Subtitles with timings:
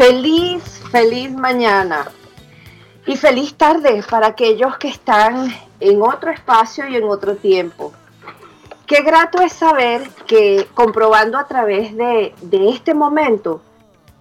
[0.00, 2.10] Feliz, feliz mañana
[3.04, 7.92] y feliz tarde para aquellos que están en otro espacio y en otro tiempo.
[8.86, 13.60] Qué grato es saber que comprobando a través de, de este momento,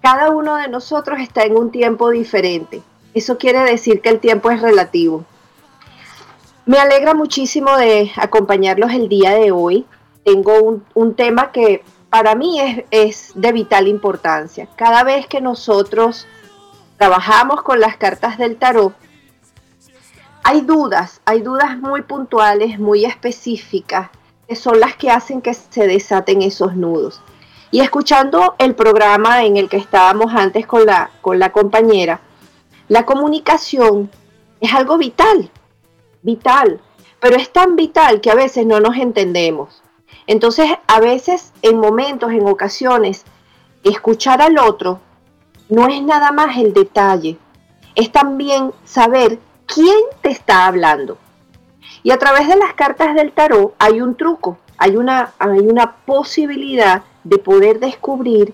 [0.01, 2.81] cada uno de nosotros está en un tiempo diferente.
[3.13, 5.23] Eso quiere decir que el tiempo es relativo.
[6.65, 9.85] Me alegra muchísimo de acompañarlos el día de hoy.
[10.25, 12.59] Tengo un, un tema que para mí
[12.91, 14.67] es, de vital importancia.
[14.75, 16.27] Cada vez que nosotros
[16.97, 18.93] trabajamos con las cartas del tarot,
[20.43, 24.09] hay dudas, hay dudas muy puntuales, muy específicas,
[24.47, 27.21] que son las que hacen que se desaten esos nudos.
[27.71, 32.19] Y escuchando el programa en el que estábamos antes con la, con la compañera,
[32.87, 34.09] la comunicación
[34.59, 35.51] es algo vital,
[36.23, 36.81] vital,
[37.19, 39.83] pero es tan vital que a veces no nos entendemos.
[40.29, 43.25] Entonces, a veces, en momentos, en ocasiones,
[43.83, 44.99] escuchar al otro
[45.69, 47.39] no es nada más el detalle,
[47.95, 51.17] es también saber quién te está hablando.
[52.03, 55.95] Y a través de las cartas del tarot hay un truco, hay una, hay una
[55.95, 58.53] posibilidad de poder descubrir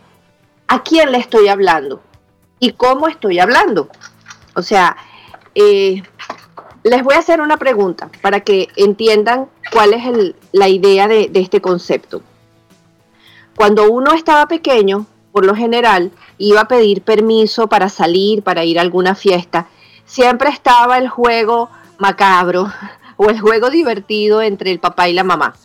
[0.67, 2.01] a quién le estoy hablando
[2.57, 3.89] y cómo estoy hablando.
[4.55, 4.95] O sea,
[5.53, 6.03] eh,
[6.85, 11.39] les voy a hacer una pregunta para que entiendan cuál es la idea de, de
[11.39, 12.21] este concepto.
[13.55, 18.77] Cuando uno estaba pequeño, por lo general, iba a pedir permiso para salir, para ir
[18.77, 19.65] a alguna fiesta,
[20.05, 22.71] siempre estaba el juego macabro
[23.17, 25.55] o el juego divertido entre el papá y la mamá.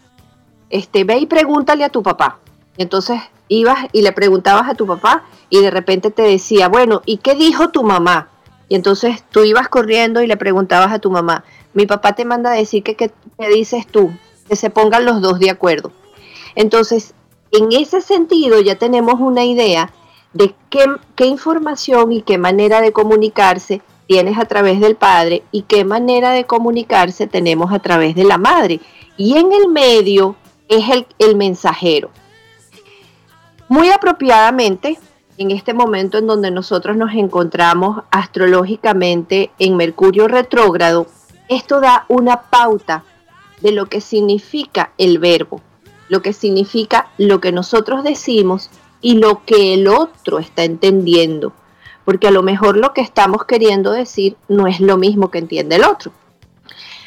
[0.70, 2.38] Este, ve y pregúntale a tu papá.
[2.78, 7.18] Entonces ibas y le preguntabas a tu papá y de repente te decía, bueno, ¿y
[7.18, 8.29] qué dijo tu mamá?
[8.70, 11.42] Y entonces tú ibas corriendo y le preguntabas a tu mamá,
[11.74, 13.10] mi papá te manda a decir que qué
[13.52, 14.12] dices tú,
[14.48, 15.90] que se pongan los dos de acuerdo.
[16.54, 17.12] Entonces,
[17.50, 19.92] en ese sentido ya tenemos una idea
[20.34, 20.86] de qué,
[21.16, 26.30] qué información y qué manera de comunicarse tienes a través del padre y qué manera
[26.30, 28.78] de comunicarse tenemos a través de la madre.
[29.16, 30.36] Y en el medio
[30.68, 32.10] es el, el mensajero.
[33.68, 34.96] Muy apropiadamente,
[35.40, 41.06] en este momento en donde nosotros nos encontramos astrológicamente en Mercurio retrógrado,
[41.48, 43.04] esto da una pauta
[43.62, 45.62] de lo que significa el verbo,
[46.10, 48.68] lo que significa lo que nosotros decimos
[49.00, 51.54] y lo que el otro está entendiendo,
[52.04, 55.76] porque a lo mejor lo que estamos queriendo decir no es lo mismo que entiende
[55.76, 56.12] el otro.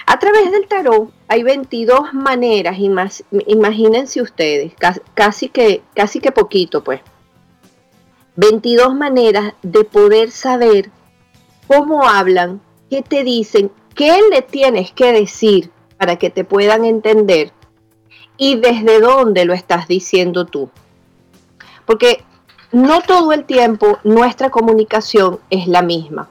[0.07, 4.73] A través del tarot hay 22 maneras, imagínense ustedes,
[5.13, 7.01] casi que, casi que poquito pues,
[8.35, 10.89] 22 maneras de poder saber
[11.67, 17.51] cómo hablan, qué te dicen, qué le tienes que decir para que te puedan entender
[18.37, 20.69] y desde dónde lo estás diciendo tú.
[21.85, 22.23] Porque
[22.71, 26.29] no todo el tiempo nuestra comunicación es la misma.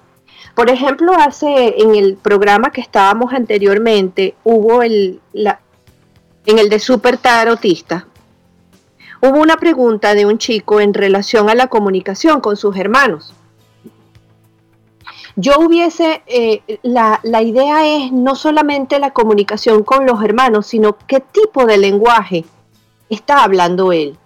[0.55, 7.17] Por ejemplo, hace en el programa que estábamos anteriormente, hubo el, en el de Super
[7.17, 8.07] Tarotista,
[9.25, 13.33] Hubo una pregunta de un chico en relación a la comunicación con sus hermanos.
[15.37, 20.97] Yo hubiese, eh, la, la idea es no solamente la comunicación con los hermanos, sino
[21.07, 22.45] qué tipo de lenguaje
[23.11, 24.19] está hablando él.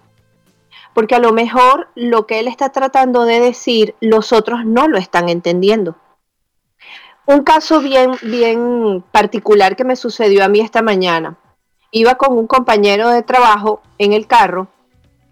[0.95, 4.97] Porque a lo mejor lo que él está tratando de decir, los otros no lo
[4.97, 5.95] están entendiendo.
[7.27, 11.37] Un caso bien, bien particular que me sucedió a mí esta mañana.
[11.91, 14.69] Iba con un compañero de trabajo en el carro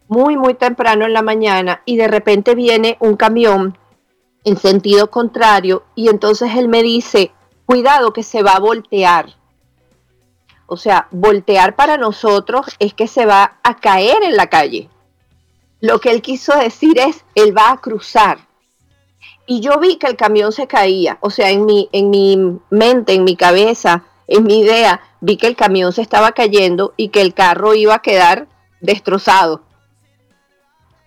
[0.08, 3.78] muy, muy temprano en la mañana y de repente viene un camión
[4.44, 7.32] en sentido contrario y entonces él me dice,
[7.66, 9.36] cuidado que se va a voltear.
[10.68, 14.90] O sea, voltear para nosotros es que se va a caer en la calle.
[15.80, 18.40] Lo que él quiso decir es, él va a cruzar.
[19.46, 21.20] Y yo vi que el camión se caía.
[21.22, 25.46] O sea, en mi, en mi mente, en mi cabeza, en mi idea, vi que
[25.46, 28.48] el camión se estaba cayendo y que el carro iba a quedar
[28.82, 29.65] destrozado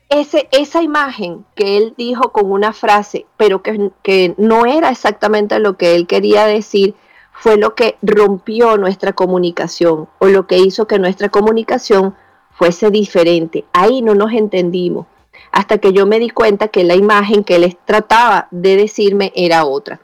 [0.09, 5.59] ese, esa imagen que él dijo con una frase, pero que, que no era exactamente
[5.59, 6.95] lo que él quería decir,
[7.33, 12.17] fue lo que rompió nuestra comunicación o lo que hizo que nuestra comunicación
[12.51, 13.65] fuese diferente.
[13.73, 15.07] Ahí no nos entendimos
[15.53, 19.65] hasta que yo me di cuenta que la imagen que les trataba de decirme era
[19.65, 20.01] otra.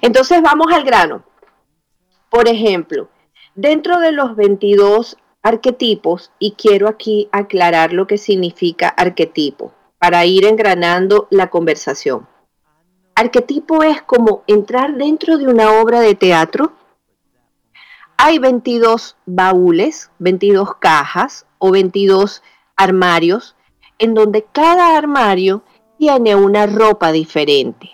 [0.00, 1.22] Entonces vamos al grano.
[2.30, 3.08] Por ejemplo,
[3.54, 10.44] dentro de los 22 arquetipos, y quiero aquí aclarar lo que significa arquetipo, para ir
[10.44, 12.28] engranando la conversación.
[13.14, 16.72] Arquetipo es como entrar dentro de una obra de teatro.
[18.16, 22.42] Hay 22 baúles, 22 cajas o 22
[22.76, 23.56] armarios
[23.98, 25.62] en donde cada armario
[25.98, 27.90] tiene una ropa diferente.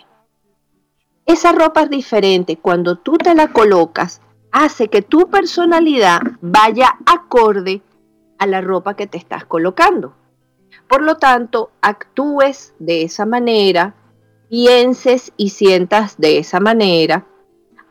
[1.25, 2.57] Esa ropa es diferente.
[2.57, 7.81] Cuando tú te la colocas, hace que tu personalidad vaya acorde
[8.37, 10.15] a la ropa que te estás colocando.
[10.87, 13.95] Por lo tanto, actúes de esa manera,
[14.49, 17.25] pienses y sientas de esa manera,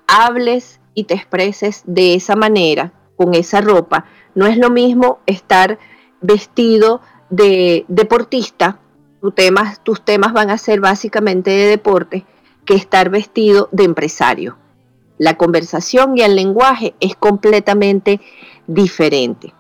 [0.07, 4.07] hables y te expreses de esa manera, con esa ropa.
[4.35, 5.79] No es lo mismo estar
[6.21, 7.01] vestido
[7.31, 8.81] de deportista,
[9.83, 12.25] tus temas van a ser básicamente de deporte,
[12.65, 14.57] que estar vestido de empresario.
[15.19, 18.21] La conversación y el lenguaje es completamente
[18.67, 19.53] diferente.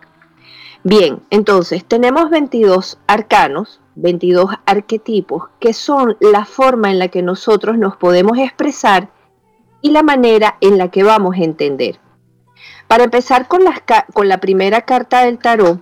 [0.84, 7.76] Bien, entonces tenemos 22 arcanos, 22 arquetipos, que son la forma en la que nosotros
[7.76, 9.10] nos podemos expresar
[9.80, 11.98] y la manera en la que vamos a entender.
[12.86, 15.80] Para empezar con, la primera carta del tarot,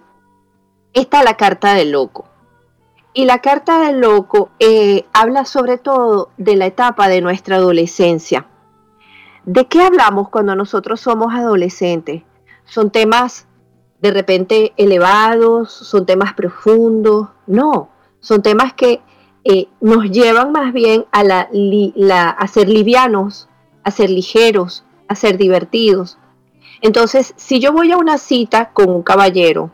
[0.93, 2.27] está la carta del loco.
[3.13, 8.47] Y la carta del loco eh, habla sobre todo de la etapa de nuestra adolescencia.
[9.47, 12.25] ¿De qué hablamos cuando nosotros somos adolescentes?
[12.65, 13.47] Son temas
[14.01, 17.89] de repente elevados, son temas profundos, no,
[18.19, 19.01] son temas que
[19.45, 23.49] eh, nos llevan más bien a, la, a ser livianos,
[23.85, 26.19] a ser ligeros, a ser divertidos.
[26.81, 29.71] Entonces, si yo voy a una cita con un caballero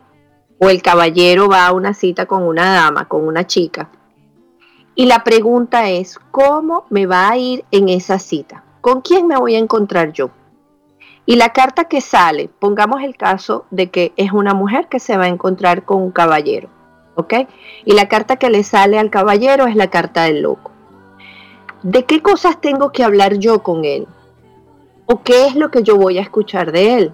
[0.59, 3.89] o el caballero va a una cita con una dama, con una chica.
[4.95, 8.65] Y la pregunta es, ¿cómo me va a ir en esa cita?
[8.83, 10.31] ¿Con quién me voy a encontrar yo?
[11.25, 15.17] Y la carta que sale, pongamos el caso de que es una mujer que se
[15.17, 16.69] va a encontrar con un caballero,
[17.15, 17.35] ¿ok?
[17.85, 20.73] Y la carta que le sale al caballero es la carta del loco.
[21.85, 24.09] ¿De qué cosas tengo que hablar yo con él?
[25.07, 27.13] ¿O qué es lo que yo voy a escuchar de él?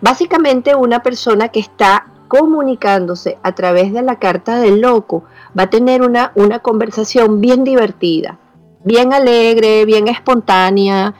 [0.00, 5.24] Básicamente una persona que está comunicándose a través de la carta del loco,
[5.58, 8.38] va a tener una, una conversación bien divertida,
[8.84, 11.14] bien alegre, bien espontánea,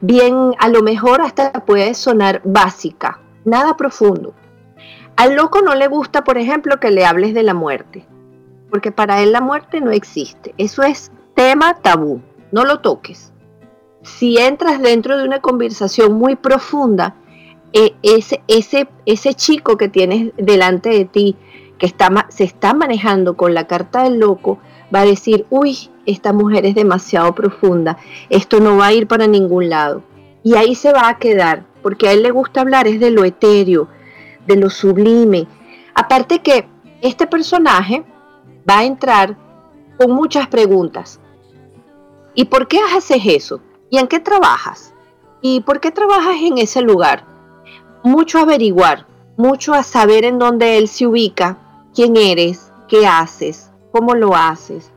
[0.00, 4.34] bien, a lo mejor hasta puede sonar básica, nada profundo.
[5.16, 8.06] Al loco no le gusta, por ejemplo, que le hables de la muerte,
[8.70, 10.54] porque para él la muerte no existe.
[10.56, 12.22] Eso es tema tabú,
[12.52, 13.32] no lo toques.
[14.02, 17.16] Si entras dentro de una conversación muy profunda,
[17.72, 21.36] e, ese, ese, ese chico que tienes delante de ti,
[21.78, 24.58] que está, se está manejando con la carta del loco,
[24.94, 27.98] va a decir, uy, esta mujer es demasiado profunda,
[28.28, 30.02] esto no va a ir para ningún lado.
[30.42, 33.24] Y ahí se va a quedar, porque a él le gusta hablar es de lo
[33.24, 33.88] etéreo,
[34.46, 35.46] de lo sublime.
[35.94, 36.66] Aparte que
[37.02, 38.04] este personaje
[38.68, 39.36] va a entrar
[39.98, 41.20] con muchas preguntas.
[42.34, 43.60] ¿Y por qué haces eso?
[43.90, 44.94] ¿Y en qué trabajas?
[45.42, 47.30] ¿Y por qué trabajas en ese lugar?
[48.02, 51.58] mucho averiguar, mucho a saber en dónde él se ubica,
[51.94, 54.90] quién eres, qué haces, cómo lo haces,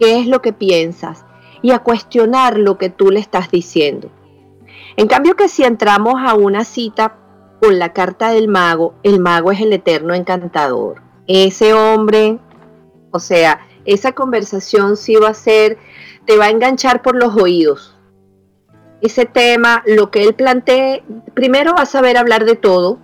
[0.00, 1.24] qué es lo que piensas
[1.62, 4.10] y a cuestionar lo que tú le estás diciendo.
[4.96, 7.16] En cambio que si entramos a una cita
[7.60, 11.02] con la carta del mago, el mago es el eterno encantador.
[11.28, 12.38] Ese hombre,
[13.12, 15.78] o sea, esa conversación sí va a ser,
[16.24, 17.94] te va a enganchar por los oídos
[19.00, 21.02] ese tema, lo que él plantee,
[21.34, 22.98] primero va a saber hablar de todo,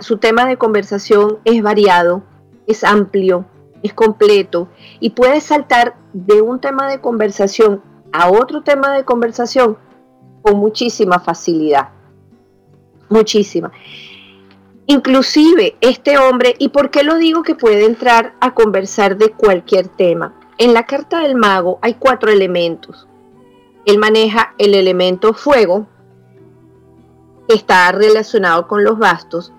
[0.00, 2.22] su tema de conversación es variado,
[2.66, 3.46] es amplio,
[3.82, 4.68] es completo
[5.00, 7.82] y puede saltar de un tema de conversación
[8.12, 9.76] a otro tema de conversación
[10.42, 11.90] con muchísima facilidad,
[13.08, 13.70] muchísima.
[14.86, 19.88] Inclusive este hombre, ¿y por qué lo digo que puede entrar a conversar de cualquier
[19.88, 20.34] tema?
[20.56, 23.08] En la carta del mago hay cuatro elementos
[23.88, 25.86] él maneja el elemento fuego,
[27.48, 29.54] que está relacionado con los bastos,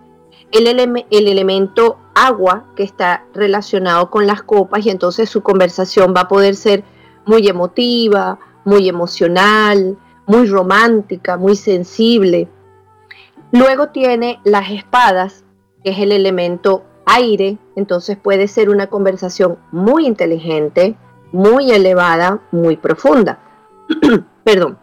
[0.51, 6.22] el, el, elemento agua, que está relacionado con las copas, y entonces su conversación va
[6.22, 6.84] a poder ser
[7.25, 12.48] muy emotiva, muy emocional, muy romántica, muy sensible.
[13.51, 15.44] Luego tiene las espadas,
[15.84, 20.96] que es el elemento aire, entonces puede ser una conversación muy inteligente,
[21.32, 23.39] muy elevada, muy profunda.
[24.44, 24.77] Perdón.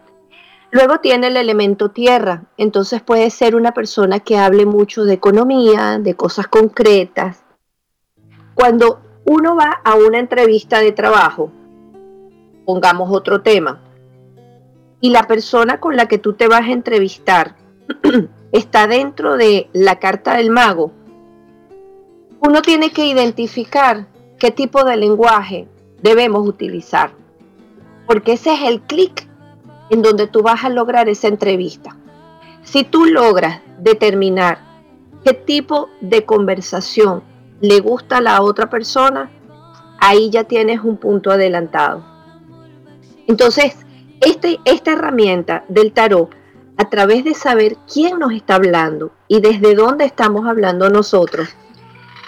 [0.76, 5.98] Luego tiene el elemento tierra, entonces puede ser una persona que hable mucho de economía,
[5.98, 7.42] de cosas concretas.
[8.54, 11.50] Cuando uno va a una entrevista de trabajo,
[12.66, 13.80] pongamos otro tema,
[15.00, 17.56] y la persona con la que tú te vas a entrevistar
[18.52, 20.92] está dentro de la carta del mago,
[22.40, 25.68] uno tiene que identificar qué tipo de lenguaje
[26.02, 27.12] debemos utilizar,
[28.06, 29.25] porque ese es el clic
[29.90, 31.96] en donde tú vas a lograr esa entrevista.
[32.62, 34.58] Si tú logras determinar
[35.24, 37.22] qué tipo de conversación
[37.60, 39.30] le gusta a la otra persona,
[40.00, 42.04] ahí ya tienes un punto adelantado.
[43.26, 43.76] Entonces,
[44.20, 46.30] este, esta herramienta del tarot,
[46.76, 51.48] a través de saber quién nos está hablando y desde dónde estamos hablando nosotros,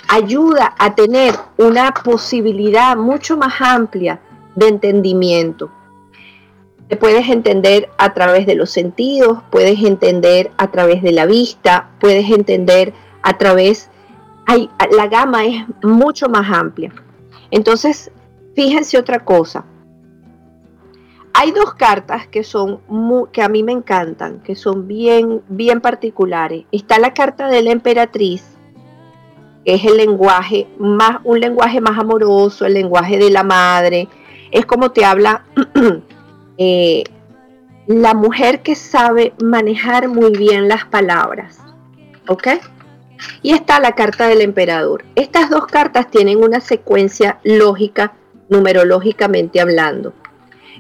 [0.09, 4.21] ayuda a tener una posibilidad mucho más amplia
[4.55, 5.71] de entendimiento.
[6.89, 11.91] Te puedes entender a través de los sentidos, puedes entender a través de la vista,
[12.01, 13.91] puedes entender a través,
[14.47, 16.91] hay, la gama es mucho más amplia.
[17.51, 18.11] Entonces,
[18.55, 19.67] fíjense otra cosa.
[21.35, 22.81] Hay dos cartas que son
[23.33, 26.65] que a mí me encantan, que son bien bien particulares.
[26.73, 28.57] Está la carta de la emperatriz,
[29.65, 34.09] que es el lenguaje más un lenguaje más amoroso, el lenguaje de la madre.
[34.51, 35.45] Es como te habla
[36.59, 37.05] Eh,
[37.87, 41.59] la mujer que sabe manejar muy bien las palabras.
[42.27, 42.49] ¿Ok?
[43.43, 45.05] Y está la carta del emperador.
[45.15, 48.13] Estas dos cartas tienen una secuencia lógica,
[48.49, 50.13] numerológicamente hablando.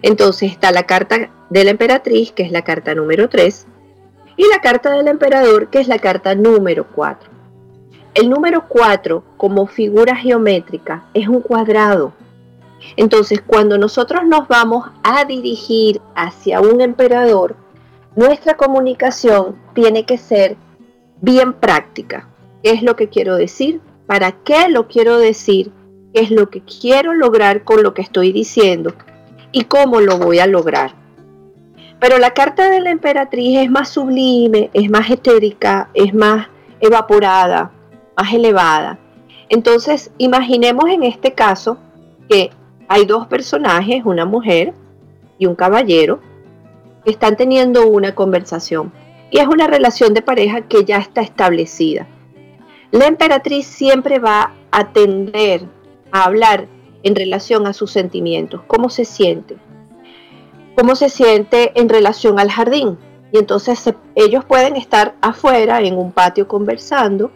[0.02, 3.66] Entonces está la carta de la emperatriz, que es la carta número 3,
[4.36, 7.30] y la carta del emperador, que es la carta número 4.
[8.14, 12.12] El número 4, como figura geométrica, es un cuadrado.
[12.96, 17.56] Entonces, cuando nosotros nos vamos a dirigir hacia un emperador,
[18.16, 20.56] nuestra comunicación tiene que ser
[21.20, 22.28] bien práctica.
[22.62, 23.80] ¿Qué es lo que quiero decir?
[24.06, 25.70] ¿Para qué lo quiero decir?
[26.12, 28.94] ¿Qué es lo que quiero lograr con lo que estoy diciendo?
[29.52, 30.94] ¿Y cómo lo voy a lograr?
[32.00, 36.48] Pero la carta de la emperatriz es más sublime, es más etérica, es más
[36.80, 37.72] evaporada,
[38.16, 38.98] más elevada.
[39.48, 41.78] Entonces, imaginemos en este caso
[42.28, 42.50] que
[42.88, 44.74] hay dos personajes, una mujer
[45.38, 46.20] y un caballero,
[47.04, 48.92] que están teniendo una conversación.
[49.30, 52.08] Y es una relación de pareja que ya está establecida.
[52.90, 55.62] La emperatriz siempre va a tender
[56.10, 56.66] a hablar
[57.02, 59.56] en relación a sus sentimientos, cómo se siente,
[60.74, 62.98] cómo se siente en relación al jardín.
[63.30, 67.30] Y entonces ellos pueden estar afuera en un patio conversando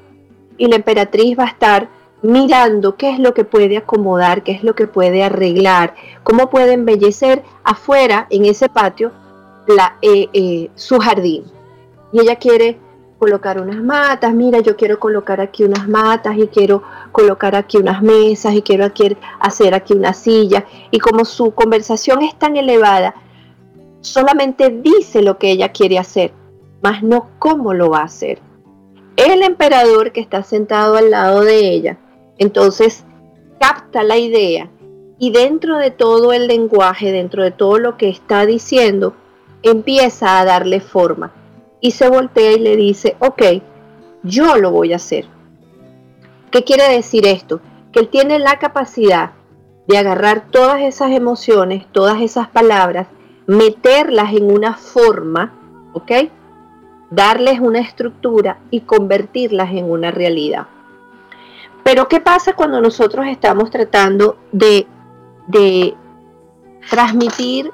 [0.56, 1.88] y la emperatriz va a estar
[2.22, 6.72] mirando qué es lo que puede acomodar, qué es lo que puede arreglar, cómo puede
[6.74, 9.10] embellecer afuera en ese patio
[9.66, 11.44] la, eh, eh, su jardín.
[12.12, 12.78] Y ella quiere
[13.18, 18.02] colocar unas matas, mira, yo quiero colocar aquí unas matas y quiero colocar aquí unas
[18.02, 20.64] mesas y quiero aquí, hacer aquí una silla.
[20.90, 23.14] Y como su conversación es tan elevada,
[24.00, 26.32] solamente dice lo que ella quiere hacer,
[26.82, 28.40] más no cómo lo va a hacer.
[29.16, 31.98] El emperador que está sentado al lado de ella
[32.38, 33.04] entonces,
[33.60, 34.70] capta la idea
[35.18, 39.14] y dentro de todo el lenguaje, dentro de todo lo que está diciendo,
[39.62, 41.32] empieza a darle forma
[41.80, 43.42] y se voltea y le dice, ok,
[44.22, 45.26] yo lo voy a hacer.
[46.50, 47.60] ¿Qué quiere decir esto?
[47.92, 49.32] Que él tiene la capacidad
[49.86, 53.08] de agarrar todas esas emociones, todas esas palabras,
[53.46, 55.54] meterlas en una forma,
[55.92, 56.12] ¿ok?
[57.10, 60.66] Darles una estructura y convertirlas en una realidad.
[61.84, 64.86] Pero ¿qué pasa cuando nosotros estamos tratando de,
[66.88, 67.70] transmitir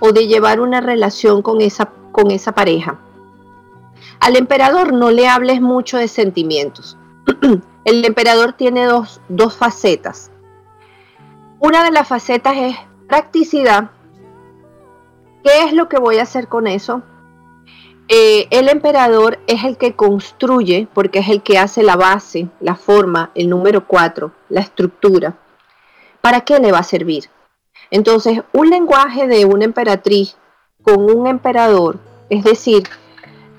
[0.00, 2.98] o de llevar una relación con esa, con esa pareja?
[4.20, 6.98] Al emperador no le hables mucho de sentimientos.
[7.84, 10.30] El emperador tiene dos, dos facetas.
[11.60, 12.76] Una de las facetas es
[13.06, 13.90] practicidad.
[15.44, 17.02] ¿Qué es lo que voy a hacer con eso?
[18.08, 22.76] Eh, el emperador es el que construye, porque es el que hace la base, la
[22.76, 25.36] forma, el número 4, la estructura.
[26.20, 27.24] ¿Para qué le va a servir?
[27.90, 30.36] Entonces, un lenguaje de una emperatriz
[30.82, 31.98] con un emperador,
[32.30, 32.84] es decir,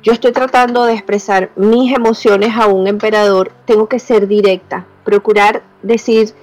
[0.02, 5.64] yo estoy tratando de expresar mis emociones a un emperador, tengo que ser directa, procurar
[5.84, 6.34] decir,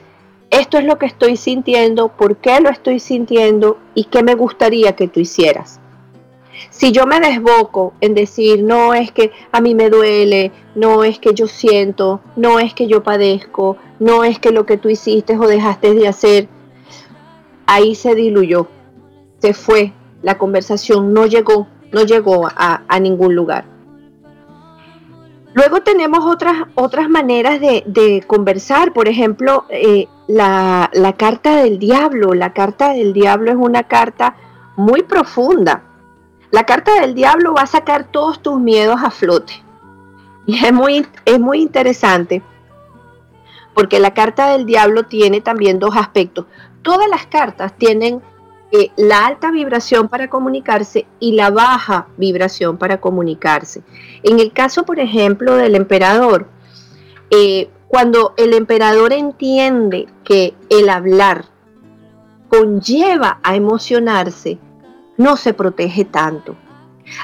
[0.51, 4.95] esto es lo que estoy sintiendo, por qué lo estoy sintiendo y qué me gustaría
[4.95, 5.81] que tú hicieras.
[6.71, 11.19] Si yo me desboco en decir, no es que a mí me duele, no es
[11.19, 15.37] que yo siento, no es que yo padezco, no es que lo que tú hiciste
[15.37, 16.49] o dejaste de hacer,
[17.67, 18.69] ahí se diluyó,
[19.39, 19.93] se fue,
[20.23, 23.65] la conversación no llegó, no llegó a, ningún lugar.
[25.53, 32.35] Luego tenemos otras, otras maneras de, conversar, por ejemplo, eh, la carta del diablo.
[32.35, 34.35] La carta del diablo es una carta
[34.77, 35.94] muy profunda.
[36.55, 39.55] La carta del diablo va a sacar todos tus miedos a flote.
[40.47, 42.45] Y es muy, es muy interesante
[43.75, 46.47] porque la carta del diablo tiene también dos aspectos.
[46.83, 48.23] Todas las cartas tienen
[48.71, 53.83] eh, la alta vibración para comunicarse y la baja vibración para comunicarse.
[54.23, 56.47] En el caso, por ejemplo, del emperador,
[57.33, 61.47] eh, cuando el emperador entiende que el hablar
[62.49, 64.61] conlleva a emocionarse,
[65.17, 66.57] no se protege tanto.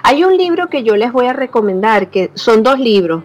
[0.02, 3.22] Hay un libro que yo les voy a recomendar, que son dos libros,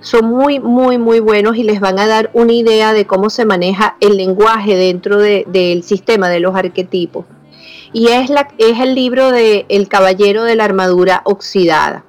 [0.00, 3.44] son muy, muy, muy buenos y les van a dar una idea de cómo se
[3.44, 7.24] maneja el lenguaje dentro del sistema de los arquetipos.
[7.92, 12.04] Y es, es el libro de El Caballero de la Armadura Oxidada.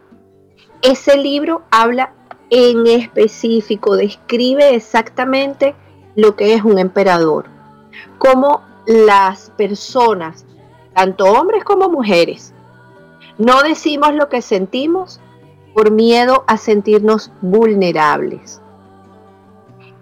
[0.82, 2.14] Ese libro habla
[2.50, 5.76] en específico, describe exactamente
[6.16, 7.46] lo que es un emperador,
[8.18, 10.46] cómo las personas,
[10.94, 12.54] tanto hombres como mujeres,
[13.38, 15.20] no decimos lo que sentimos
[15.74, 18.62] por miedo a sentirnos vulnerables.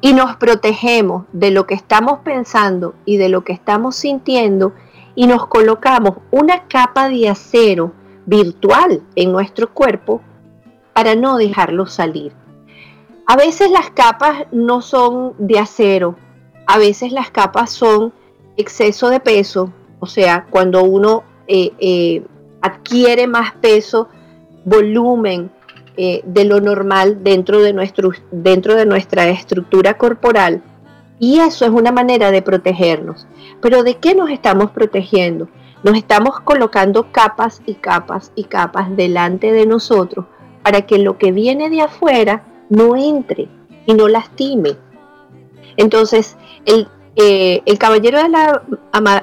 [0.01, 4.73] Y nos protegemos de lo que estamos pensando y de lo que estamos sintiendo
[5.15, 7.93] y nos colocamos una capa de acero
[8.25, 10.21] virtual en nuestro cuerpo
[10.93, 12.33] para no dejarlo salir.
[13.27, 16.15] A veces las capas no son de acero,
[16.65, 18.11] a veces las capas son
[18.57, 19.71] exceso de peso,
[20.01, 22.23] o sea, cuando uno eh, eh,
[22.59, 24.09] adquiere más peso,
[24.65, 25.51] volumen,
[25.95, 30.63] eh, de lo normal dentro de, nuestro, dentro de nuestra estructura corporal.
[31.19, 33.27] Y eso es una manera de protegernos.
[33.61, 35.49] Pero ¿de qué nos estamos protegiendo?
[35.83, 40.25] Nos estamos colocando capas y capas y capas delante de nosotros
[40.63, 43.49] para que lo que viene de afuera no entre
[43.85, 44.77] y no lastime.
[45.77, 48.61] Entonces, el, eh, el caballero de la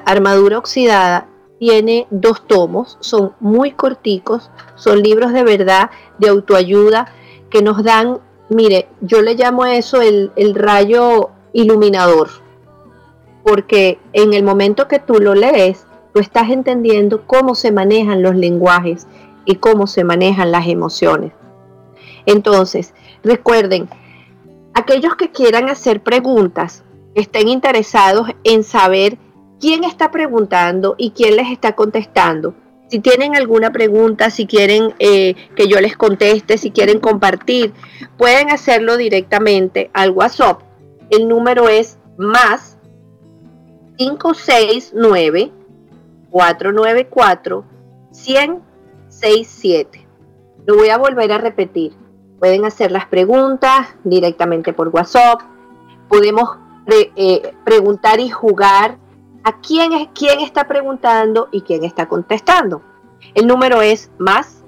[0.05, 1.27] armadura oxidada
[1.59, 7.11] tiene dos tomos, son muy corticos, son libros de verdad, de autoayuda,
[7.49, 12.29] que nos dan, mire, yo le llamo a eso el, el rayo iluminador,
[13.43, 18.35] porque en el momento que tú lo lees, tú estás entendiendo cómo se manejan los
[18.35, 19.07] lenguajes
[19.45, 21.33] y cómo se manejan las emociones.
[22.25, 23.89] Entonces, recuerden,
[24.73, 26.83] aquellos que quieran hacer preguntas,
[27.15, 29.17] estén interesados en saber
[29.59, 32.53] quién está preguntando y quién les está contestando.
[32.89, 37.73] Si tienen alguna pregunta, si quieren eh, que yo les conteste, si quieren compartir,
[38.17, 40.61] pueden hacerlo directamente al WhatsApp.
[41.11, 42.77] El número es más
[43.97, 45.51] 569
[46.31, 47.63] 494
[48.11, 50.07] 1067.
[50.65, 51.93] Lo voy a volver a repetir.
[52.39, 55.41] Pueden hacer las preguntas directamente por WhatsApp.
[56.07, 56.57] Podemos
[56.91, 58.97] eh, preguntar y jugar
[59.43, 62.83] a quién, es, quién está preguntando y quién está contestando.
[63.33, 64.63] El número es más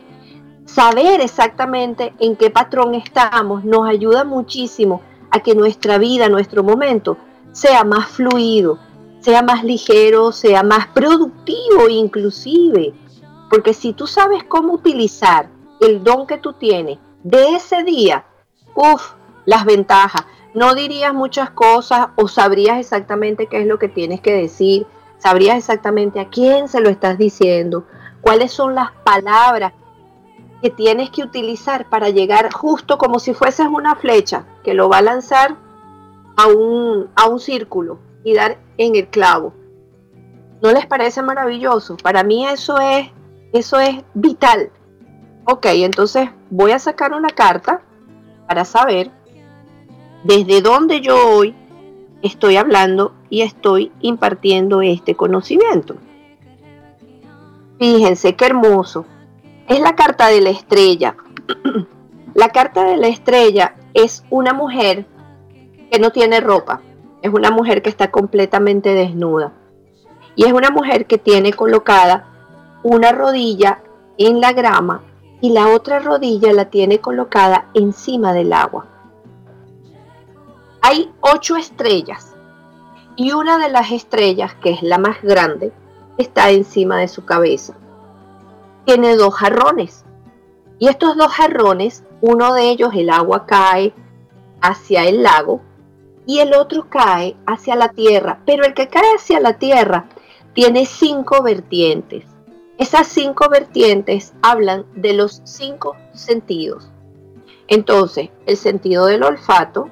[0.64, 7.18] saber exactamente en qué patrón estamos nos ayuda muchísimo a que nuestra vida, nuestro momento,
[7.52, 8.80] sea más fluido,
[9.20, 12.94] sea más ligero, sea más productivo inclusive.
[13.50, 15.50] Porque si tú sabes cómo utilizar
[15.82, 18.24] el don que tú tienes de ese día,
[18.74, 24.22] uff, las ventajas no dirías muchas cosas o sabrías exactamente qué es lo que tienes
[24.22, 24.86] que decir,
[25.18, 27.86] sabrías exactamente a quién se lo estás diciendo,
[28.22, 29.74] cuáles son las palabras
[30.62, 35.00] que tienes que utilizar para llegar justo como si fueses una flecha que lo va
[35.00, 35.58] a lanzar
[36.38, 39.54] a un, a un círculo y dar en el clavo.
[40.62, 41.98] ¿No les parece maravilloso?
[41.98, 43.10] Para mí eso es,
[43.54, 44.72] eso es vital.
[45.46, 47.82] Ok, entonces voy a sacar una carta
[48.48, 49.12] para saber
[50.24, 51.56] desde dónde yo hoy
[52.22, 55.96] estoy hablando y estoy impartiendo este conocimiento.
[57.80, 59.06] Fíjense qué hermoso.
[59.68, 61.16] Es la carta de la estrella.
[62.36, 65.06] la carta de la estrella es una mujer
[65.92, 66.82] que no tiene ropa.
[67.22, 69.54] Es una mujer que está completamente desnuda.
[70.36, 72.28] Y es una mujer que tiene colocada
[72.84, 73.82] una rodilla
[74.18, 75.04] en la grama
[75.40, 78.86] y la otra rodilla la tiene colocada encima del agua.
[80.82, 82.36] Hay ocho estrellas
[83.16, 85.72] y una de las estrellas, que es la más grande,
[86.18, 87.76] está encima de su cabeza.
[88.86, 90.04] Tiene dos jarrones
[90.82, 93.94] y estos dos jarrones, uno de ellos el agua cae
[94.62, 95.62] hacia el lago
[96.26, 100.06] y el otro cae hacia la tierra, pero el que cae hacia la tierra
[100.54, 102.26] tiene cinco vertientes.
[102.80, 106.90] Esas cinco vertientes hablan de los cinco sentidos.
[107.68, 109.92] Entonces, el sentido del olfato,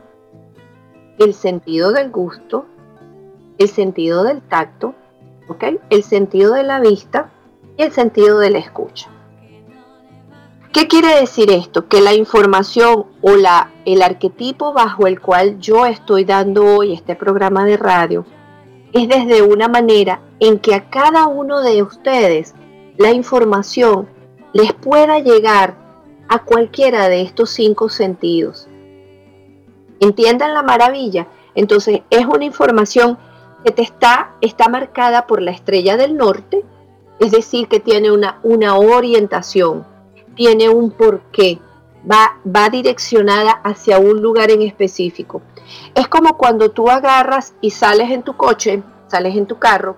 [1.20, 2.66] el sentido del gusto,
[3.58, 4.96] el sentido del tacto,
[5.90, 7.30] el sentido de la vista
[7.78, 9.10] y el sentido de la escucha.
[10.72, 11.88] ¿Qué quiere decir esto?
[11.88, 17.16] Que la información o la, el arquetipo bajo el cual yo estoy dando hoy este
[17.16, 18.26] programa de radio
[18.94, 22.54] es desde una manera en que a cada uno de ustedes
[22.98, 24.08] la información
[24.54, 25.76] les pueda llegar
[26.28, 28.68] a cualquiera de estos cinco sentidos.
[30.00, 31.28] ¿Entiendan la maravilla?
[31.56, 33.18] Entonces es una información
[33.64, 36.64] que te está, está marcada por la estrella del norte,
[37.20, 39.86] es decir, que tiene una, una orientación,
[40.36, 41.60] tiene un porqué,
[42.10, 45.42] va, va direccionada hacia un lugar en específico.
[45.94, 49.98] Es como cuando tú agarras y sales en tu coche, sales en tu carro,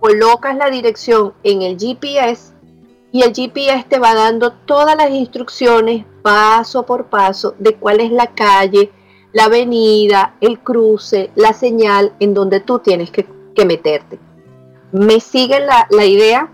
[0.00, 2.52] colocas la dirección en el GPS
[3.10, 8.12] y el GPS te va dando todas las instrucciones paso por paso de cuál es
[8.12, 8.92] la calle,
[9.38, 13.24] la avenida, el cruce, la señal en donde tú tienes que,
[13.64, 14.18] meterte.
[14.90, 16.48] ¿Me siguen la, la idea?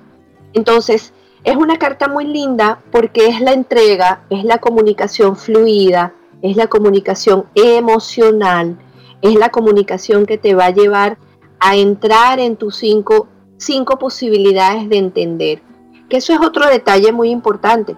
[0.53, 6.57] Entonces, es una carta muy linda porque es la entrega, es la comunicación fluida, es
[6.57, 8.77] la comunicación emocional,
[9.23, 11.17] es la comunicación que te va a llevar
[11.61, 15.63] a entrar en tus cinco, cinco posibilidades de entender.
[16.11, 17.97] Que eso es otro detalle muy importante.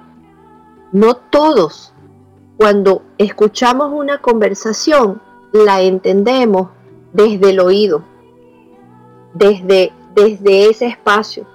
[0.92, 1.92] No todos
[2.56, 5.20] cuando escuchamos una conversación,
[5.52, 6.70] la entendemos
[7.12, 8.02] desde el oído,
[9.34, 11.46] desde, desde ese espacio.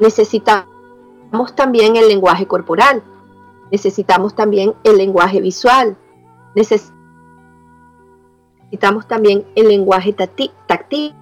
[0.00, 3.02] Necesitamos también el lenguaje corporal,
[3.70, 5.98] necesitamos también el lenguaje visual,
[6.54, 6.96] necesitamos
[9.06, 11.14] también el lenguaje táctil.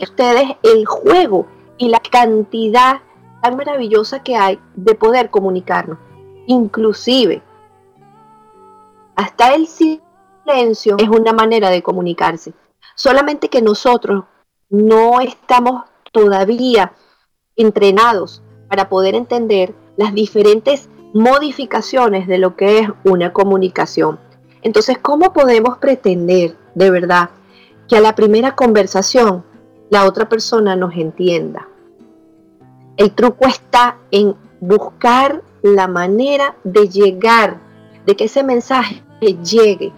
[0.00, 1.46] Ustedes el juego
[1.78, 3.02] y la cantidad
[3.40, 5.98] tan maravillosa que hay de poder comunicarnos
[6.46, 7.42] inclusive.
[9.16, 12.54] Hasta el silencio es una manera de comunicarse.
[12.94, 14.24] Solamente que nosotros
[14.68, 16.92] no estamos todavía
[17.56, 24.18] entrenados para poder entender las diferentes modificaciones de lo que es una comunicación.
[24.62, 27.30] Entonces, ¿cómo podemos pretender de verdad
[27.88, 29.44] que a la primera conversación
[29.90, 31.68] la otra persona nos entienda?
[32.96, 37.60] El truco está en buscar la manera de llegar,
[38.06, 39.02] de que ese mensaje
[39.42, 39.92] llegue.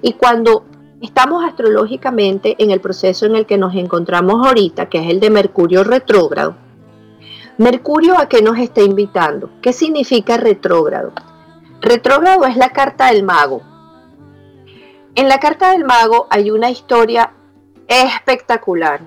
[0.00, 0.64] Y cuando
[1.00, 5.30] estamos astrológicamente en el proceso en el que nos encontramos ahorita, que es el de
[5.30, 6.56] Mercurio retrógrado,
[7.58, 9.50] Mercurio a qué nos está invitando?
[9.60, 11.12] ¿Qué significa retrógrado?
[11.80, 13.62] Retrógrado es la carta del mago.
[15.14, 17.32] En la carta del mago hay una historia
[17.86, 19.00] espectacular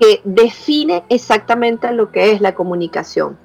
[0.00, 3.38] que define exactamente lo que es la comunicación.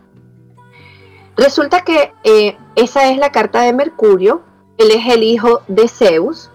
[1.37, 4.41] Resulta que eh, esa es la carta de Mercurio,
[4.77, 6.49] él es el hijo de Zeus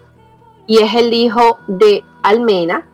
[0.66, 2.88] y es el hijo de Almena.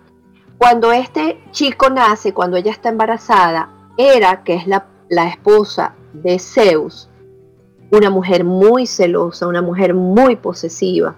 [0.58, 6.38] Cuando este chico nace, cuando ella está embarazada, Hera, que es la, la esposa de
[6.38, 7.08] Zeus,
[7.90, 11.16] una mujer muy celosa, una mujer muy posesiva,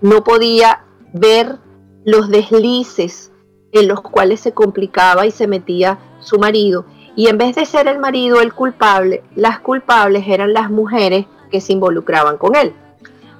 [0.00, 1.58] no podía ver
[2.04, 3.32] los deslices
[3.72, 7.88] en los cuales se complicaba y se metía su marido y en vez de ser
[7.88, 12.74] el marido el culpable, las culpables eran las mujeres que se involucraban con él.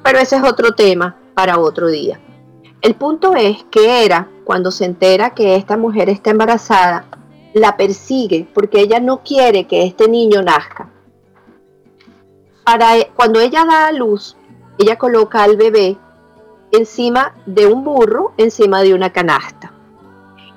[0.02, 2.18] Pero ese es otro tema para otro día.
[2.80, 7.04] El punto es que era, cuando se entera que esta mujer está embarazada,
[7.52, 10.88] la persigue porque ella no quiere que este niño nazca.
[12.64, 14.36] Para, cuando ella da a luz,
[14.78, 15.98] ella coloca al bebé
[16.72, 19.72] encima de un burro, encima de una canasta.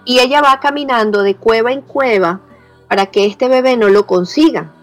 [0.05, 2.41] Y ella va caminando de cueva en cueva
[2.89, 4.73] para que este bebé no lo consiga.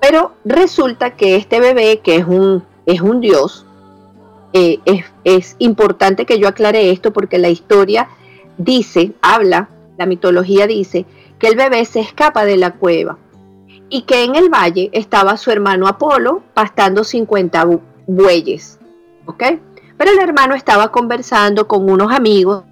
[0.00, 3.66] Pero resulta que este bebé, que es un, es un dios,
[4.52, 8.08] eh, es, es importante que yo aclare esto porque la historia
[8.56, 11.04] dice, habla, la mitología dice,
[11.38, 13.18] que el bebé se escapa de la cueva
[13.90, 17.68] y que en el valle estaba su hermano Apolo pastando 50
[18.06, 18.78] bueyes.
[19.26, 19.42] ¿Ok?
[19.98, 22.64] Pero el hermano estaba conversando con unos amigos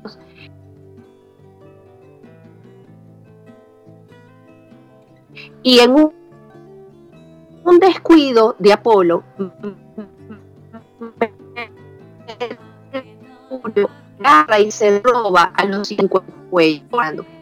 [5.69, 9.23] y en un, descuido de Apolo
[14.59, 16.83] y se roba a los cinco bueyes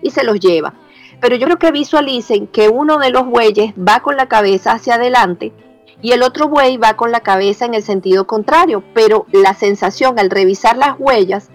[0.03, 0.75] y se los lleva.
[1.21, 4.97] Pero yo creo que visualicen que uno de los bueyes va con la cabeza hacia
[4.97, 5.53] adelante
[6.03, 10.19] y el otro buey va con la cabeza en el sentido contrario, pero la sensación
[10.19, 11.51] al revisar las huellas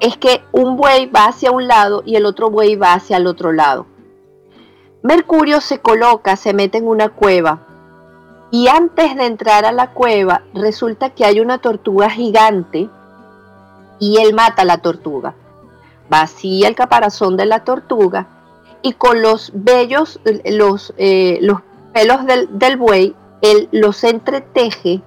[0.00, 3.26] es que un buey va hacia un lado y el otro buey va hacia el
[3.26, 3.84] otro lado.
[5.04, 7.60] Mercurio se coloca, se mete en una cueva
[8.50, 12.88] y antes de entrar a la cueva resulta que hay una tortuga gigante
[13.98, 15.34] y él mata a la tortuga.
[16.08, 18.28] Vacía el caparazón de la tortuga
[18.80, 21.60] y con los vellos, los, eh, los
[21.92, 25.02] pelos del, del buey, él los entreteje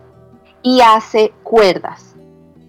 [0.61, 2.13] y hace cuerdas.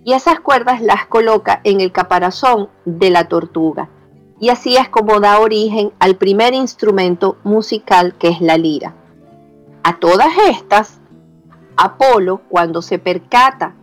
[0.02, 3.90] Y esas cuerdas las coloca en el caparazón de la tortuga.
[4.40, 8.94] Y así es como da origen al primer instrumento musical que es la lira.
[9.82, 11.00] A todas estas,
[11.76, 13.74] Apolo, cuando se percata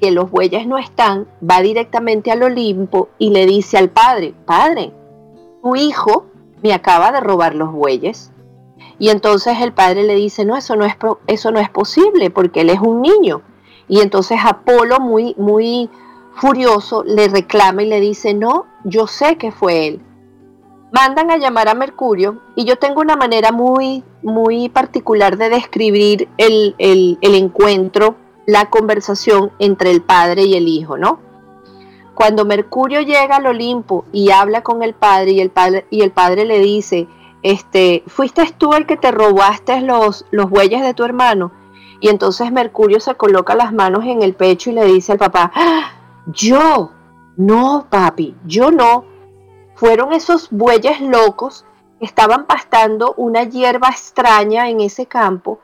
[0.00, 4.92] que los bueyes no están, va directamente al Olimpo y le dice al padre, padre,
[5.62, 6.26] tu hijo
[6.62, 8.32] me acaba de robar los bueyes.
[8.98, 10.96] Y entonces el padre le dice, no, eso no es,
[11.28, 13.42] eso no es posible porque él es un niño.
[13.88, 15.88] Y entonces Apolo, muy, muy
[16.34, 20.00] furioso, le reclama y le dice, no, yo sé que fue él.
[20.92, 26.28] Mandan a llamar a Mercurio y yo tengo una manera muy, muy particular de describir
[26.36, 28.16] el, el, el encuentro
[28.46, 31.20] la conversación entre el padre y el hijo, ¿no?
[32.14, 36.10] Cuando Mercurio llega al Olimpo y habla con el padre y el padre, y el
[36.10, 37.08] padre le dice,
[37.42, 41.52] este, fuiste tú el que te robaste los, los bueyes de tu hermano.
[42.00, 45.52] Y entonces Mercurio se coloca las manos en el pecho y le dice al papá,
[45.54, 46.01] ¡Ah!
[46.26, 46.92] Yo,
[47.36, 49.04] no papi, yo no.
[49.74, 51.64] Fueron esos bueyes locos
[51.98, 55.60] que estaban pastando una hierba extraña en ese campo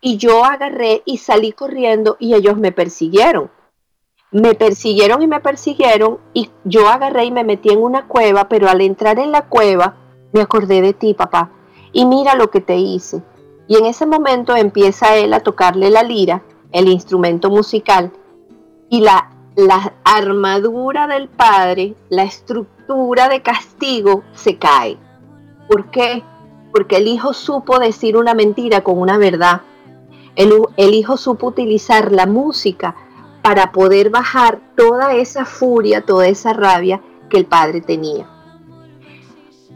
[0.00, 3.50] y yo agarré y salí corriendo y ellos me persiguieron.
[4.32, 8.68] Me persiguieron y me persiguieron y yo agarré y me metí en una cueva, pero
[8.68, 9.96] al entrar en la cueva
[10.32, 11.50] me acordé de ti, papá,
[11.92, 13.22] y mira lo que te hice.
[13.66, 16.42] Y en ese momento empieza él a tocarle la lira,
[16.72, 18.12] el instrumento musical,
[18.88, 24.96] y la, la armadura del padre, la estructura de castigo se cae.
[25.68, 26.22] ¿Por qué?
[26.72, 29.62] Porque el hijo supo decir una mentira con una verdad
[30.36, 32.94] el, hijo supo utilizar la música
[33.42, 38.28] para poder bajar toda esa furia, toda esa rabia que el padre tenía.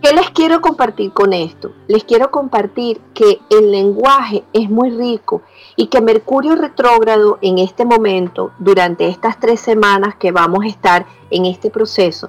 [0.02, 1.72] ¿Qué les quiero compartir con esto?
[1.88, 5.42] Les quiero compartir que el lenguaje es muy rico
[5.76, 11.06] y que Mercurio retrógrado en este momento, durante estas tres semanas que vamos a estar
[11.30, 12.28] en este proceso,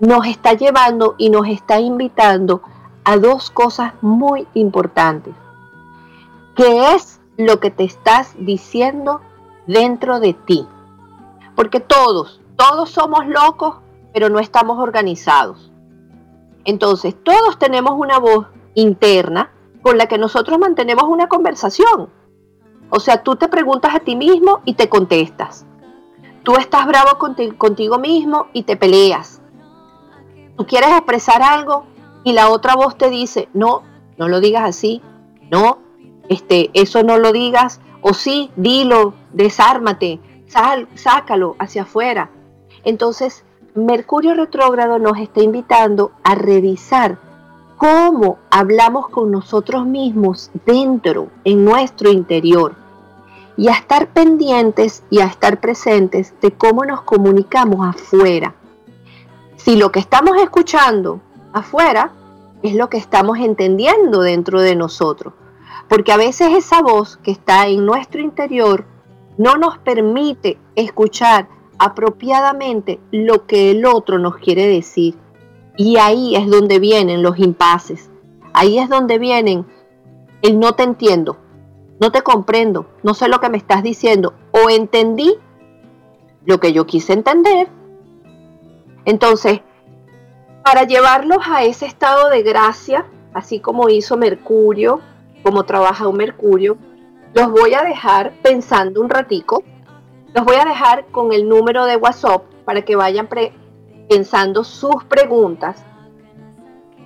[0.00, 2.62] nos está llevando y nos está invitando
[3.04, 5.34] a dos cosas muy importantes,
[6.56, 9.20] que es lo que te estás diciendo
[9.66, 10.66] dentro de ti.
[11.54, 13.76] Porque todos, todos somos locos,
[14.12, 15.70] pero no estamos organizados.
[16.64, 19.50] Entonces, todos tenemos una voz interna
[19.82, 22.10] con la que nosotros mantenemos una conversación.
[22.90, 25.64] O sea, tú te preguntas a ti mismo y te contestas.
[26.42, 29.40] Tú estás bravo contigo mismo y te peleas.
[30.56, 31.84] Tú quieres expresar algo
[32.24, 33.82] y la otra voz te dice, no,
[34.18, 35.00] no lo digas así,
[35.50, 35.78] no,
[36.28, 42.30] este, eso no lo digas, o sí, dilo, desármate, sal, sácalo hacia afuera.
[42.84, 47.18] Entonces, Mercurio retrógrado nos está invitando a revisar
[47.80, 52.74] cómo hablamos con nosotros mismos dentro, en nuestro interior,
[53.56, 58.54] y a estar pendientes y a estar presentes de cómo nos comunicamos afuera.
[59.56, 61.22] Si lo que estamos escuchando
[61.54, 62.12] afuera
[62.62, 65.32] es lo que estamos entendiendo dentro de nosotros.
[65.88, 68.84] Porque a veces esa voz que está en nuestro interior
[69.38, 75.14] no nos permite escuchar apropiadamente lo que el otro nos quiere decir.
[75.76, 78.10] Y ahí es donde vienen los impases.
[78.52, 79.66] Ahí es donde vienen
[80.42, 81.36] el no te entiendo,
[82.00, 85.36] no te comprendo, no sé lo que me estás diciendo o entendí
[86.44, 87.68] lo que yo quise entender.
[89.04, 89.60] Entonces,
[90.64, 95.00] para llevarlos a ese estado de gracia, así como hizo Mercurio
[95.42, 96.76] como trabaja un Mercurio,
[97.34, 99.62] los voy a dejar pensando un ratico.
[100.34, 103.28] Los voy a dejar con el número de WhatsApp para que vayan
[104.10, 105.84] pensando sus preguntas.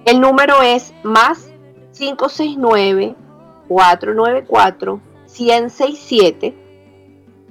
[0.07, 1.51] El número es más
[1.93, 3.15] 569
[3.69, 6.55] 494 167.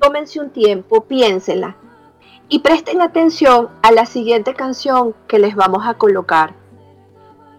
[0.01, 1.77] Tómense un tiempo, piénsenla
[2.49, 6.55] y presten atención a la siguiente canción que les vamos a colocar.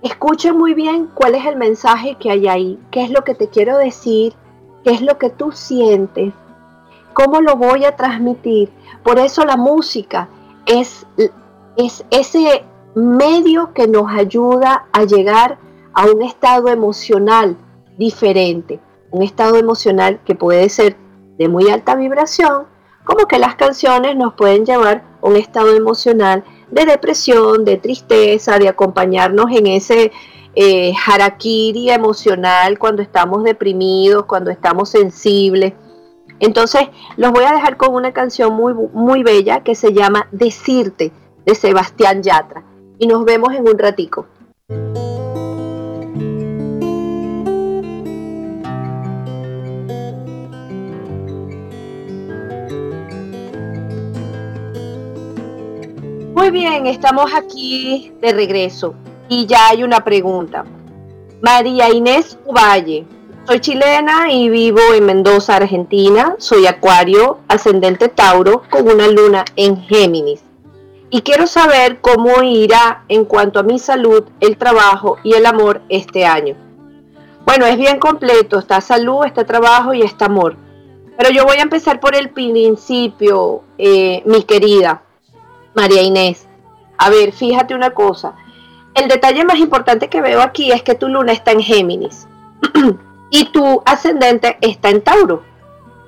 [0.02, 3.48] Escuchen muy bien cuál es el mensaje que hay ahí, qué es lo que te
[3.48, 4.34] quiero decir,
[4.82, 6.34] qué es lo que tú sientes,
[7.12, 8.70] cómo lo voy a transmitir.
[9.04, 10.28] Por eso la música
[10.66, 11.06] es,
[11.76, 15.58] es ese medio que nos ayuda a llegar
[15.92, 17.56] a un estado emocional
[17.98, 20.96] diferente, un estado emocional que puede ser
[21.38, 22.66] de muy alta vibración,
[23.04, 28.58] como que las canciones nos pueden llevar a un estado emocional de depresión, de tristeza,
[28.58, 30.10] de acompañarnos en ese
[30.56, 30.92] eh,
[31.90, 35.74] emocional cuando estamos deprimidos, cuando estamos sensibles.
[36.40, 41.12] Entonces, los voy a dejar con una canción muy, muy bella que se llama Decirte,
[41.44, 42.64] de Sebastián Yatra.
[42.98, 44.26] Y nos vemos en un ratico.
[56.34, 58.94] Muy bien, estamos aquí de regreso
[59.28, 60.64] y ya hay una pregunta.
[61.40, 63.06] María Inés Uvalle,
[63.46, 66.34] soy chilena y vivo en Mendoza, Argentina.
[66.38, 70.43] Soy acuario, ascendente Tauro, con una luna en Géminis.
[71.14, 75.80] Y quiero saber cómo irá en cuanto a mi salud, el trabajo y el amor
[75.88, 76.56] este año.
[77.46, 78.58] Bueno, es bien completo.
[78.58, 80.56] Está salud, está trabajo y está amor.
[81.16, 85.02] Pero yo voy a empezar por el principio, eh, mi querida.
[85.72, 86.48] María Inés.
[86.98, 88.34] A ver, fíjate una cosa.
[88.96, 92.26] El detalle más importante que veo aquí es que tu luna está en Géminis
[93.30, 95.44] y tu ascendente está en Tauro.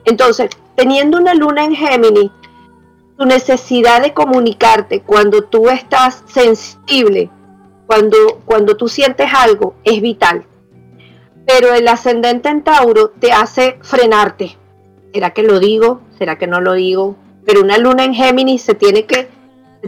[0.05, 2.33] Entonces, teniendo una luna en Géminis,
[3.17, 7.31] tu necesidad de comunicarte cuando tú estás sensible,
[7.87, 10.47] cuando, cuando tú sientes algo, es vital.
[11.47, 14.57] Pero el ascendente en Tauro te hace frenarte.
[15.15, 16.01] ¿Será que lo digo?
[16.19, 17.17] ¿Será que no lo digo?
[17.45, 19.29] Pero una luna en Géminis se tiene que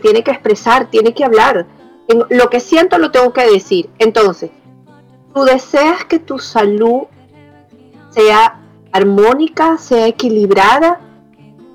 [0.01, 1.67] tiene que expresar, tiene que hablar.
[2.31, 3.91] Lo que siento lo tengo que decir.
[3.99, 4.51] Entonces,
[5.35, 7.03] tú deseas que tu salud
[8.11, 8.61] sea
[8.93, 11.01] armónica, sea equilibrada.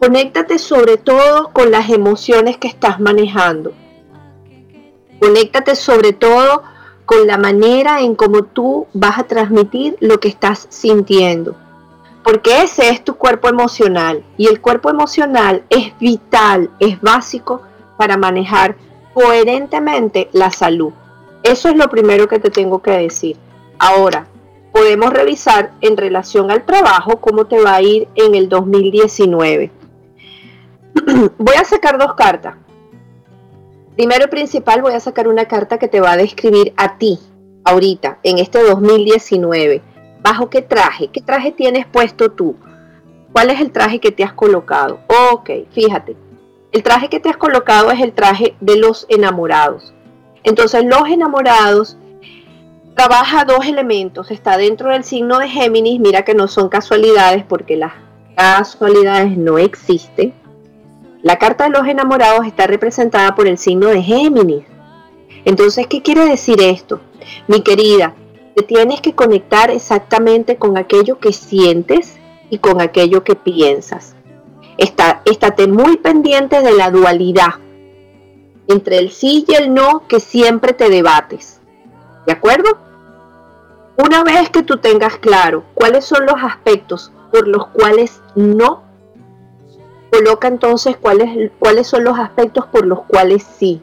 [0.04, 3.72] Conéctate sobre todo con las emociones que estás manejando.
[5.22, 6.62] Conéctate sobre todo
[7.06, 11.56] con la manera en cómo tú vas a transmitir lo que estás sintiendo.
[12.22, 17.62] Porque ese es tu cuerpo emocional y el cuerpo emocional es vital, es básico
[17.98, 18.76] para manejar
[19.14, 20.92] coherentemente la salud.
[21.44, 23.38] Eso es lo primero que te tengo que decir.
[23.80, 24.28] Ahora,
[24.74, 29.72] podemos revisar en relación al trabajo cómo te va a ir en el 2019.
[31.38, 32.56] voy a sacar dos cartas.
[33.96, 37.20] Primero principal voy a sacar una carta que te va a describir a ti
[37.64, 39.82] ahorita, en este 2019.
[40.22, 41.10] ¿Bajo qué traje?
[41.10, 42.56] ¿Qué traje tienes puesto tú?
[43.32, 45.00] ¿Cuál es el traje que te has colocado?
[45.32, 46.16] Ok, fíjate.
[46.72, 49.94] El traje que te has colocado es el traje de los enamorados.
[50.44, 51.98] Entonces los enamorados
[52.96, 54.32] trabaja dos elementos.
[54.32, 56.00] Está dentro del signo de Géminis.
[56.00, 57.94] Mira que no son casualidades porque las
[58.36, 60.34] casualidades no existen.
[61.24, 64.66] La carta de los enamorados está representada por el signo de Géminis.
[65.46, 67.00] Entonces, ¿qué quiere decir esto?
[67.48, 68.14] Mi querida,
[68.56, 72.18] te tienes que conectar exactamente con aquello que sientes
[72.50, 74.16] y con aquello que piensas.
[74.78, 77.54] Está, estate muy pendiente de la dualidad
[78.68, 81.62] entre el sí y el no que siempre te debates.
[82.28, 82.78] ¿De acuerdo?
[83.96, 88.84] Una vez que tú tengas claro cuáles son los aspectos por los cuales no,
[90.14, 93.82] coloca entonces cuáles, cuáles son los aspectos por los cuales sí.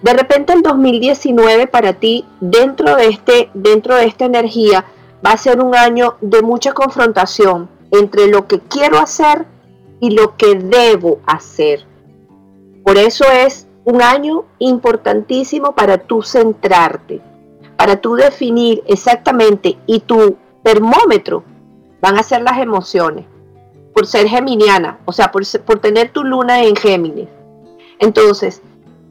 [0.00, 4.86] De repente el 2019 para ti dentro de, este, dentro de esta energía
[5.24, 9.46] va a ser un año de mucha confrontación entre lo que quiero hacer
[10.00, 11.84] y lo que debo hacer.
[12.82, 17.20] Por eso es un año importantísimo para tú centrarte,
[17.76, 21.44] para tú definir exactamente y tu termómetro
[22.00, 23.26] van a ser las emociones,
[23.94, 27.28] por ser geminiana, o sea, por, por tener tu luna en Géminis.
[27.98, 28.62] Entonces,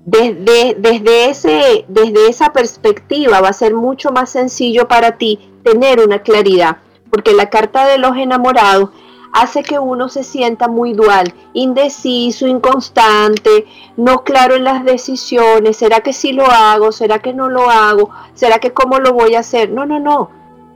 [0.05, 5.99] desde, desde, ese, desde esa perspectiva va a ser mucho más sencillo para ti tener
[5.99, 6.77] una claridad,
[7.11, 8.89] porque la carta de los enamorados
[9.31, 13.65] hace que uno se sienta muy dual, indeciso, inconstante,
[13.95, 16.91] no claro en las decisiones, ¿será que sí lo hago?
[16.91, 18.09] ¿Será que no lo hago?
[18.33, 19.69] ¿Será que cómo lo voy a hacer?
[19.69, 20.29] No, no, no,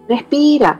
[0.07, 0.79] respira,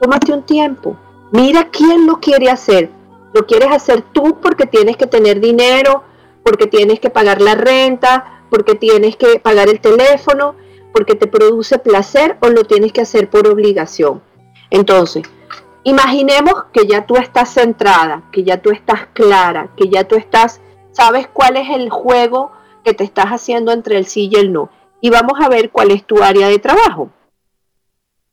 [0.00, 0.96] tómate un tiempo,
[1.32, 2.90] Mira quién lo quiere hacer.
[3.32, 6.02] Lo quieres hacer tú porque tienes que tener dinero,
[6.44, 10.56] porque tienes que pagar la renta, porque tienes que pagar el teléfono,
[10.92, 14.22] porque te produce placer o lo tienes que hacer por obligación.
[14.70, 15.24] Entonces,
[15.84, 20.60] imaginemos que ya tú estás centrada, que ya tú estás clara, que ya tú estás,
[20.90, 22.50] sabes cuál es el juego
[22.82, 24.70] que te estás haciendo entre el sí y el no.
[25.00, 27.10] Y vamos a ver cuál es tu área de trabajo.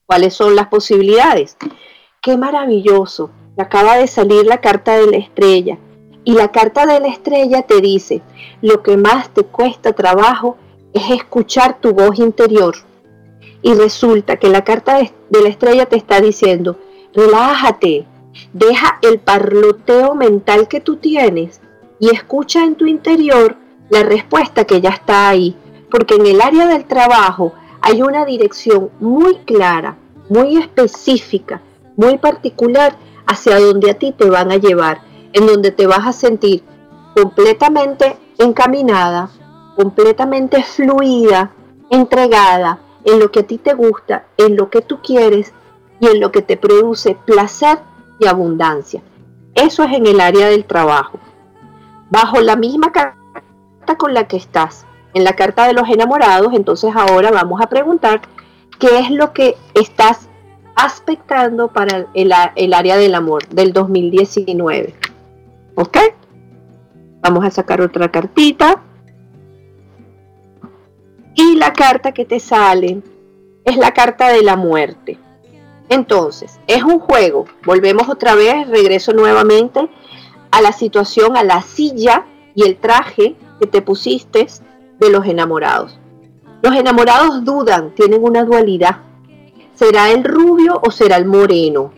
[0.05, 1.57] ¿Cuáles son las posibilidades?
[2.21, 3.29] Qué maravilloso.
[3.57, 5.77] Acaba de salir la carta de la estrella.
[6.23, 8.21] Y la carta de la estrella te dice,
[8.61, 10.57] lo que más te cuesta trabajo
[10.93, 12.75] es escuchar tu voz interior.
[13.61, 16.77] Y resulta que la carta de la estrella te está diciendo,
[17.13, 18.05] relájate,
[18.51, 21.61] deja el parloteo mental que tú tienes
[21.99, 23.55] y escucha en tu interior
[23.89, 25.55] la respuesta que ya está ahí.
[25.89, 29.97] Porque en el área del trabajo hay una dirección muy clara,
[30.29, 31.61] muy específica,
[31.97, 32.95] muy particular
[33.25, 35.01] hacia donde a ti te van a llevar,
[35.33, 36.63] en donde te vas a sentir
[37.13, 39.29] completamente encaminada,
[39.75, 41.51] completamente fluida,
[41.89, 45.53] entregada en lo que a ti te gusta, en lo que tú quieres
[45.99, 47.79] y en lo que te produce placer
[48.19, 49.01] y abundancia.
[49.55, 51.19] Eso es en el área del trabajo.
[52.09, 56.93] Bajo la misma carta con la que estás, en la carta de los enamorados, entonces
[56.95, 58.21] ahora vamos a preguntar
[58.79, 60.26] qué es lo que estás
[60.77, 64.93] aspectando para el, el área del amor del 2019.
[65.75, 65.97] ¿Ok?
[67.21, 68.81] Vamos a sacar otra cartita.
[71.35, 73.01] Y la carta que te sale
[73.65, 75.19] es la carta de la muerte.
[75.89, 77.45] Entonces, es un juego.
[77.65, 79.89] Volvemos otra vez, regreso nuevamente
[80.51, 82.25] a la situación, a la silla
[82.55, 84.47] y el traje que te pusiste
[84.99, 85.99] de los enamorados.
[86.61, 88.97] Los enamorados dudan, tienen una dualidad.
[89.77, 91.93] ¿Será el rubio o será el moreno?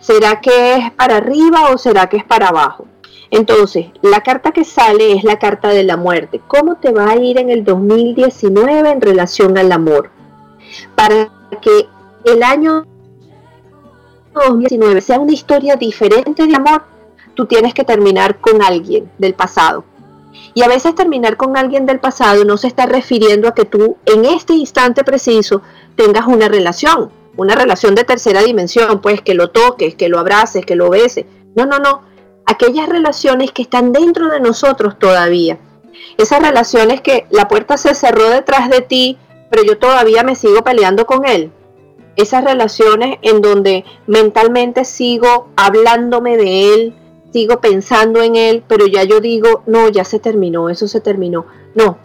[0.00, 2.86] ¿Será que es para arriba o será que es para abajo?
[3.30, 6.40] Entonces, la carta que sale es la carta de la muerte.
[6.48, 10.10] ¿Cómo te va a ir en el 2019 en relación al amor?
[10.94, 11.30] Para
[11.60, 11.86] que
[12.24, 12.86] el año
[14.32, 16.84] 2019 sea una historia diferente de amor,
[17.34, 19.84] tú tienes que terminar con alguien del pasado.
[20.54, 23.98] Y a veces terminar con alguien del pasado no se está refiriendo a que tú
[24.06, 25.60] en este instante preciso
[25.96, 30.64] tengas una relación, una relación de tercera dimensión, pues que lo toques, que lo abraces,
[30.64, 31.26] que lo beses.
[31.54, 32.02] No, no, no
[32.46, 35.58] aquellas relaciones que están dentro de nosotros todavía.
[36.16, 39.18] Esas relaciones que la puerta se cerró detrás de ti,
[39.50, 41.50] pero yo todavía me sigo peleando con él.
[42.14, 46.94] Esas relaciones en donde mentalmente sigo hablándome de él,
[47.32, 51.44] sigo pensando en él, pero ya yo digo, no, ya se terminó, eso se terminó.
[51.74, 51.98] No,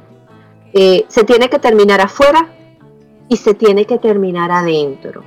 [0.73, 2.49] eh, se tiene que terminar afuera
[3.31, 5.23] y se tiene que terminar adentro.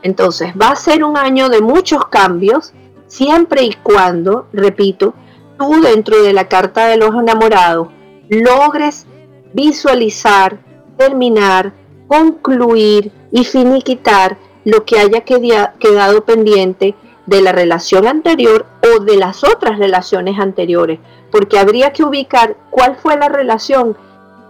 [0.00, 2.72] Entonces va a ser un año de muchos cambios,
[3.08, 5.12] siempre y cuando, repito,
[5.58, 7.88] tú dentro de la carta de los enamorados
[8.30, 9.06] logres
[9.52, 10.58] visualizar,
[10.96, 11.74] terminar,
[12.08, 16.94] concluir y finiquitar lo que haya quedado pendiente
[17.26, 22.96] de la relación anterior o de las otras relaciones anteriores, porque habría que ubicar cuál
[22.96, 23.94] fue la relación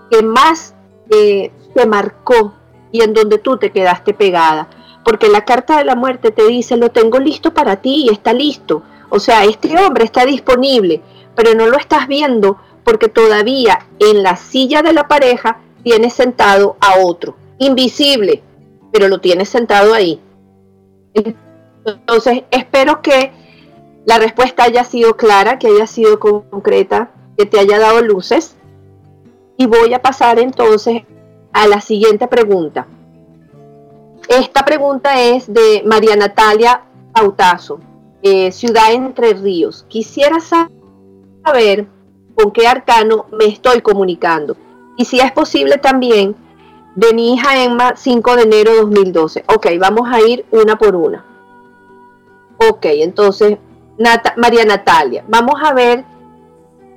[0.08, 0.76] que más
[1.10, 2.54] eh, te marcó
[2.92, 4.68] y en donde tú te quedaste pegada
[5.06, 8.32] porque la carta de la muerte te dice, lo tengo listo para ti y está
[8.32, 8.82] listo.
[9.08, 11.00] O sea, este hombre está disponible,
[11.36, 16.76] pero no lo estás viendo porque todavía en la silla de la pareja tienes sentado
[16.80, 18.42] a otro, invisible,
[18.92, 20.20] pero lo tienes sentado ahí.
[21.84, 23.30] Entonces, espero que
[24.06, 28.56] la respuesta haya sido clara, que haya sido concreta, que te haya dado luces.
[29.56, 31.04] Y voy a pasar entonces
[31.56, 32.86] a la siguiente pregunta.
[34.28, 36.82] Esta pregunta es de María Natalia
[37.14, 37.80] Autazo,
[38.22, 39.86] eh, Ciudad Entre Ríos.
[39.88, 41.86] Quisiera saber
[42.34, 44.54] con qué arcano me estoy comunicando.
[44.98, 46.36] Y si es posible también
[46.94, 49.44] de mi hija Emma 5 de enero de 2012.
[49.48, 51.24] Ok, vamos a ir una por una.
[52.68, 53.56] Ok, entonces,
[54.36, 56.04] María Natalia, vamos a ver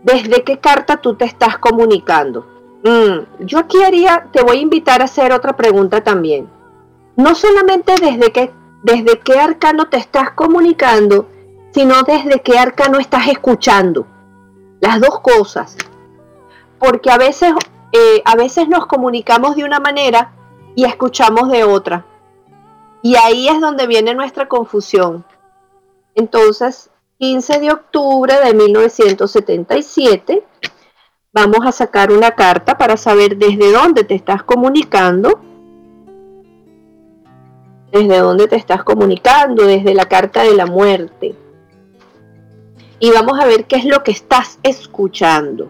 [0.04, 2.59] desde qué carta tú te estás comunicando.
[2.84, 6.50] Mm, yo aquí haría, te voy a invitar a hacer otra pregunta también
[7.20, 8.52] no solamente desde que
[8.82, 11.28] desde qué arcano te estás comunicando,
[11.72, 14.08] sino desde qué arcano estás escuchando.
[14.80, 15.76] Las dos cosas.
[16.80, 17.52] Porque a veces,
[17.92, 20.32] eh, a veces nos comunicamos de una manera
[20.76, 22.06] y escuchamos de otra.
[23.02, 25.26] Y ahí es donde viene nuestra confusión.
[26.16, 30.42] Entonces, 15 de octubre de 1977,
[31.46, 35.42] vamos a sacar una carta para saber desde dónde te estás comunicando
[37.92, 41.36] desde dónde te estás comunicando, desde la carta de la muerte.
[43.00, 45.70] Y vamos a ver qué es lo que estás escuchando.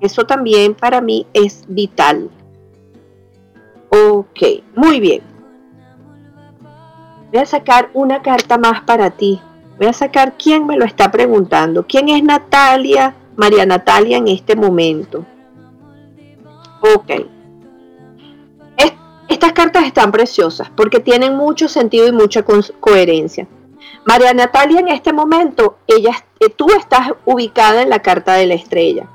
[0.00, 2.30] Eso también para mí es vital.
[3.90, 4.40] Ok,
[4.74, 5.22] muy bien.
[7.30, 9.40] Voy a sacar una carta más para ti.
[9.78, 11.86] Voy a sacar quién me lo está preguntando.
[11.86, 15.24] ¿Quién es Natalia, María Natalia en este momento?
[16.80, 17.10] Ok.
[19.28, 23.48] estas cartas están preciosas porque tienen mucho sentido y mucha coherencia.
[24.04, 28.54] María Natalia en este momento, ella, eh, tú estás ubicada en la carta de la
[28.54, 29.08] estrella.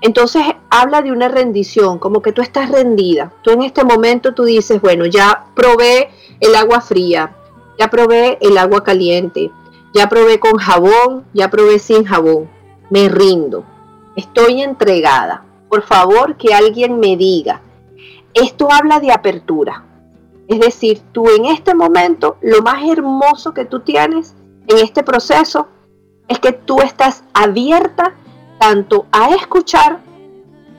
[0.00, 3.32] Entonces habla de una rendición, como que tú estás rendida.
[3.42, 7.34] Tú en este momento tú dices, bueno, ya probé el agua fría,
[7.78, 9.50] ya probé el agua caliente,
[9.94, 12.48] ya probé con jabón, ya probé sin jabón.
[12.90, 13.64] Me rindo.
[14.16, 15.44] Estoy entregada.
[15.68, 17.60] Por favor, que alguien me diga.
[18.34, 19.84] Esto habla de apertura.
[20.48, 24.34] Es decir, tú en este momento, lo más hermoso que tú tienes
[24.66, 25.68] en este proceso
[26.26, 28.14] es que tú estás abierta
[28.58, 30.00] tanto a escuchar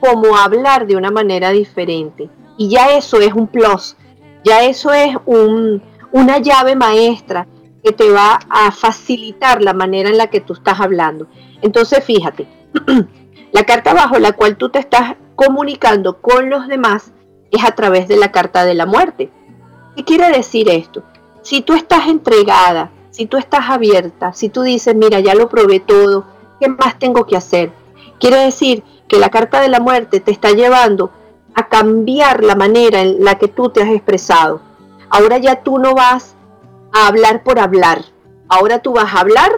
[0.00, 2.28] como a hablar de una manera diferente.
[2.56, 3.96] Y ya eso es un plus,
[4.44, 7.46] ya eso es una llave maestra
[7.82, 11.26] que te va a facilitar la manera en la que tú estás hablando.
[11.62, 12.46] Entonces, fíjate,
[13.52, 17.12] la carta bajo la cual tú te estás comunicando con los demás
[17.50, 19.30] es a través de la carta de la muerte.
[19.96, 21.02] ¿Qué quiere decir esto?
[21.42, 25.80] Si tú estás entregada, si tú estás abierta, si tú dices, mira, ya lo probé
[25.80, 26.26] todo,
[26.60, 27.72] ¿qué más tengo que hacer?
[28.18, 31.10] Quiere decir que la carta de la muerte te está llevando
[31.54, 34.60] a cambiar la manera en la que tú te has expresado.
[35.08, 36.36] Ahora ya tú no vas
[36.92, 38.04] a hablar por hablar.
[38.48, 39.50] Ahora tú vas a hablar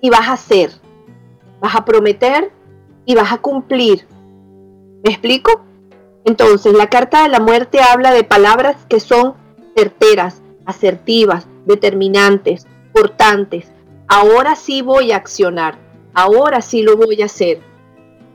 [0.00, 0.70] y vas a hacer.
[1.60, 2.50] Vas a prometer
[3.04, 4.06] y vas a cumplir.
[5.04, 5.64] ¿Me explico?
[6.24, 9.34] Entonces, la carta de la muerte habla de palabras que son
[9.76, 13.70] certeras, asertivas, determinantes, cortantes.
[14.08, 15.78] Ahora sí voy a accionar.
[16.14, 17.60] Ahora sí lo voy a hacer.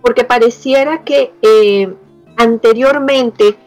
[0.01, 1.93] Porque pareciera que eh,
[2.37, 3.57] anteriormente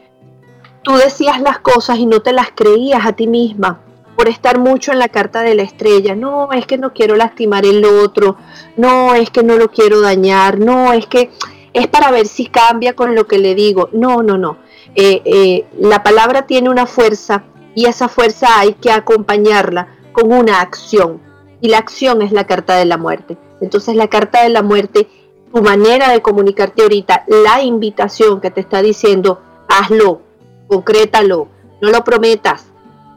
[0.83, 3.81] tú decías las cosas y no te las creías a ti misma
[4.21, 6.15] por estar mucho en la carta de la estrella.
[6.15, 8.37] No, es que no quiero lastimar el otro.
[8.77, 10.59] No, es que no lo quiero dañar.
[10.59, 11.31] No, es que
[11.73, 13.89] es para ver si cambia con lo que le digo.
[13.93, 14.59] No, no, no.
[14.95, 17.45] Eh, eh, la palabra tiene una fuerza
[17.75, 21.23] y esa fuerza hay que acompañarla con una acción.
[21.63, 23.39] Y la acción es la carta de la muerte.
[23.63, 25.09] Entonces la carta de la muerte,
[25.51, 30.21] tu manera de comunicarte ahorita, la invitación que te está diciendo, hazlo,
[30.69, 31.49] concrétalo,
[31.81, 32.70] no lo prometas.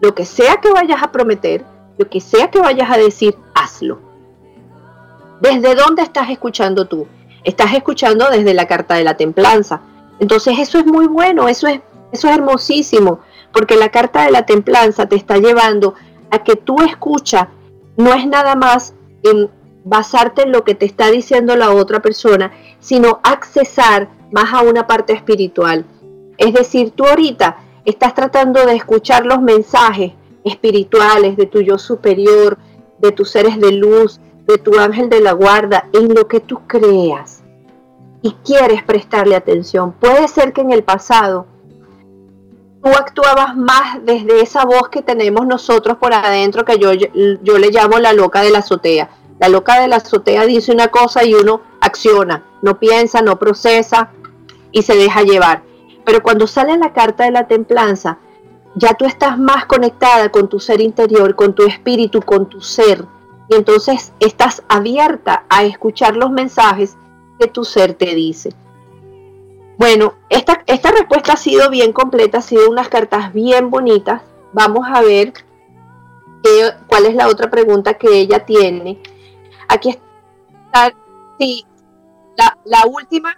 [0.04, 1.64] Lo que sea que vayas a prometer,
[1.98, 4.02] lo que sea que vayas a decir, hazlo.
[5.40, 7.08] ¿Desde dónde estás escuchando tú?
[7.46, 9.80] Estás escuchando desde la carta de la templanza.
[10.20, 11.80] Entonces eso es muy bueno, eso es,
[12.12, 13.22] eso es hermosísimo,
[13.54, 15.94] porque la carta de la templanza te está llevando
[16.32, 17.48] a que tú escucha
[17.96, 19.50] no es nada más en
[19.86, 22.52] basarte en lo que te está diciendo la otra persona,
[22.82, 25.86] sino accesar más a una parte espiritual.
[26.38, 30.14] Es decir, tú ahorita estás tratando de escuchar los mensajes
[30.44, 32.58] espirituales de tu yo superior,
[33.00, 36.62] de tus seres de luz, de tu ángel de la guarda, en lo que tú
[36.68, 37.44] creas
[38.22, 39.94] y quieres prestarle atención.
[39.94, 41.46] Puede ser que en el pasado
[42.84, 47.72] tú actuabas más desde esa voz que tenemos nosotros por adentro, que yo, yo le
[47.72, 49.10] llamo la loca de la azotea
[49.40, 54.12] la loca de la azotea dice una cosa y uno acciona, no piensa, no procesa
[54.72, 55.64] y se deja llevar.
[56.06, 58.18] Pero cuando sale la carta de la templanza,
[58.76, 63.06] ya tú estás más conectada con tu ser interior, con tu espíritu, con tu ser.
[63.50, 66.98] Y entonces estás abierta a escuchar los mensajes
[67.40, 68.54] que tu ser te dice.
[69.78, 74.22] Bueno, esta, esta respuesta ha sido bien completa, ha sido unas cartas bien bonitas.
[74.54, 75.34] Vamos a ver
[76.88, 79.02] cuál es la otra pregunta que ella tiene.
[79.68, 80.94] Aquí está,
[82.66, 83.38] la, última,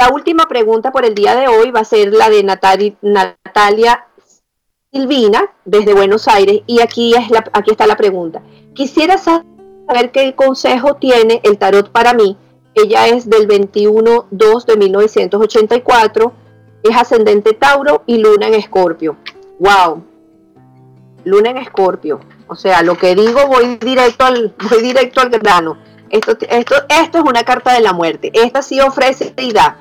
[0.00, 4.06] la última pregunta por el día de hoy va a ser la de Natalia
[4.90, 8.40] Silvina desde Buenos Aires y aquí, es aquí está la pregunta.
[8.72, 12.38] Quisiera saber qué consejo tiene el tarot para mí.
[12.74, 16.32] Ella es del 21-2 de 1984,
[16.82, 19.18] es ascendente Tauro y luna en Escorpio.
[19.58, 20.02] ¡Wow!
[21.24, 22.20] Luna en Escorpio.
[22.46, 25.76] O sea, lo que digo voy directo al, voy directo al grano.
[26.08, 28.30] Esto, esto, esto es una carta de la muerte.
[28.32, 29.76] Esta sí ofrece y da.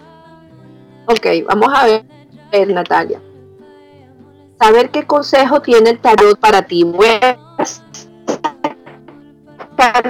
[1.11, 3.19] Ok, vamos a ver, Natalia.
[4.61, 6.83] Saber qué consejo tiene el tarot para ti.
[6.83, 7.07] Voy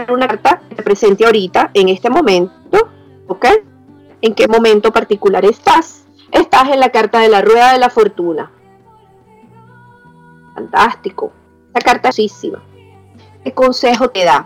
[0.10, 2.90] una carta que te presente ahorita, en este momento.
[3.28, 3.46] ¿Ok?
[4.22, 6.04] ¿En qué momento particular estás?
[6.32, 8.52] Estás en la carta de la rueda de la fortuna.
[10.54, 11.32] Fantástico.
[11.68, 12.46] Esta carta es
[13.46, 14.46] ¿Qué consejo te da?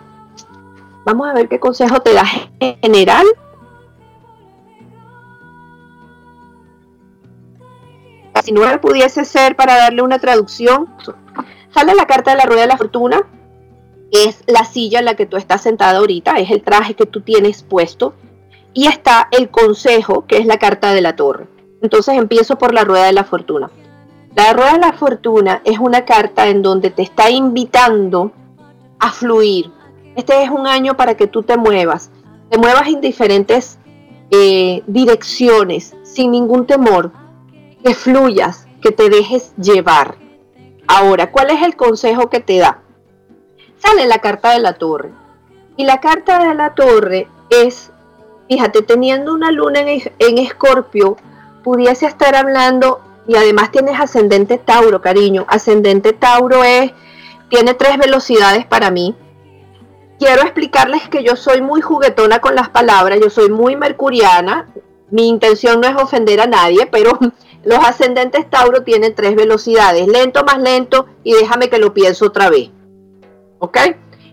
[1.03, 2.25] Vamos a ver qué consejo te da
[2.83, 3.25] general.
[8.43, 10.93] Si no pudiese ser para darle una traducción,
[11.73, 13.21] sale la carta de la rueda de la fortuna,
[14.11, 17.21] es la silla en la que tú estás sentada ahorita, es el traje que tú
[17.21, 18.13] tienes puesto,
[18.73, 21.47] y está el consejo, que es la carta de la torre.
[21.81, 23.71] Entonces empiezo por la rueda de la fortuna.
[24.35, 28.33] La rueda de la fortuna es una carta en donde te está invitando
[28.99, 29.71] a fluir.
[30.17, 32.11] Este es un año para que tú te muevas,
[32.49, 33.79] te muevas en diferentes
[34.31, 37.22] eh, direcciones, sin ningún temor,
[37.83, 40.15] que fluyas, que te dejes llevar.
[40.87, 42.81] Ahora, ¿cuál es el consejo que te da?
[43.77, 45.11] Sale la carta de la torre.
[45.75, 47.91] Y la carta de la torre es,
[48.47, 51.17] fíjate, teniendo una luna en escorpio,
[51.63, 55.45] pudiese estar hablando, y además tienes ascendente Tauro, cariño.
[55.47, 56.91] Ascendente Tauro es,
[57.49, 59.15] tiene tres velocidades para mí.
[60.19, 64.69] Quiero explicarles que yo soy muy juguetona con las palabras, yo soy muy mercuriana.
[65.09, 67.17] Mi intención no es ofender a nadie, pero
[67.63, 72.49] los ascendentes Tauro tienen tres velocidades, lento más lento y déjame que lo pienso otra
[72.49, 72.69] vez.
[73.59, 73.77] ¿Ok?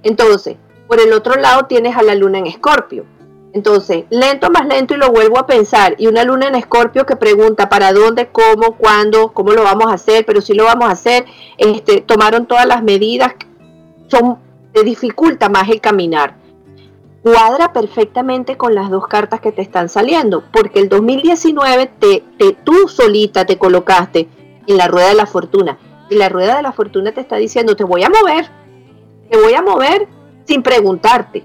[0.03, 0.57] Entonces,
[0.89, 3.05] por el otro lado tienes a la luna en Escorpio.
[3.53, 5.95] Entonces, lento más lento y lo vuelvo a pensar.
[5.99, 9.95] Y una luna en escorpio que pregunta para dónde, cómo, cuándo, cómo lo vamos a
[9.95, 11.25] hacer, pero si lo vamos a hacer,
[11.59, 13.35] este, tomaron todas las medidas,
[14.07, 14.39] son,
[14.73, 16.37] te dificulta más el caminar.
[17.23, 22.53] Cuadra perfectamente con las dos cartas que te están saliendo, porque el 2019 te, te,
[22.53, 24.29] tú solita te colocaste
[24.67, 25.79] en la rueda de la fortuna.
[26.09, 28.51] Y la rueda de la fortuna te está diciendo, te voy a mover,
[29.31, 30.09] te voy a mover
[30.47, 31.45] sin preguntarte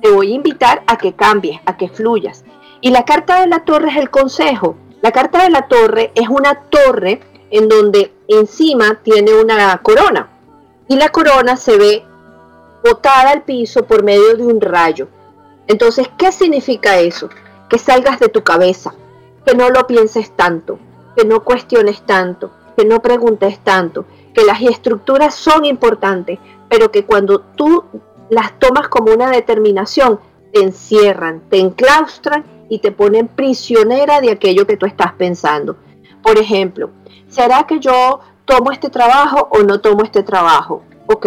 [0.00, 2.44] te voy a invitar a que cambies, a que fluyas.
[2.80, 4.76] Y la carta de la torre es el consejo.
[5.02, 7.20] La carta de la torre es una torre
[7.50, 10.28] en donde encima tiene una corona.
[10.88, 12.04] Y la corona se ve
[12.84, 15.08] botada al piso por medio de un rayo.
[15.66, 17.28] Entonces, ¿qué significa eso?
[17.68, 18.94] Que salgas de tu cabeza,
[19.44, 20.78] que no lo pienses tanto,
[21.16, 24.04] que no cuestiones tanto, que no preguntes tanto,
[24.34, 26.38] que las estructuras son importantes,
[26.68, 27.84] pero que cuando tú
[28.28, 30.20] las tomas como una determinación,
[30.52, 35.76] te encierran, te enclaustran y te ponen prisionera de aquello que tú estás pensando.
[36.22, 36.90] Por ejemplo,
[37.28, 40.82] ¿será que yo tomo este trabajo o no tomo este trabajo?
[41.06, 41.26] Ok.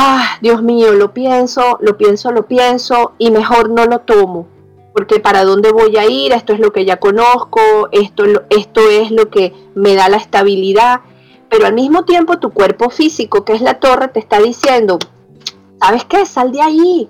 [0.00, 4.46] Ah, Dios mío, lo pienso, lo pienso, lo pienso y mejor no lo tomo.
[4.92, 9.10] Porque para dónde voy a ir, esto es lo que ya conozco, esto, esto es
[9.10, 11.00] lo que me da la estabilidad.
[11.48, 15.00] Pero al mismo tiempo tu cuerpo físico, que es la torre, te está diciendo,
[15.80, 16.24] ¿sabes qué?
[16.26, 17.08] Sal de ahí,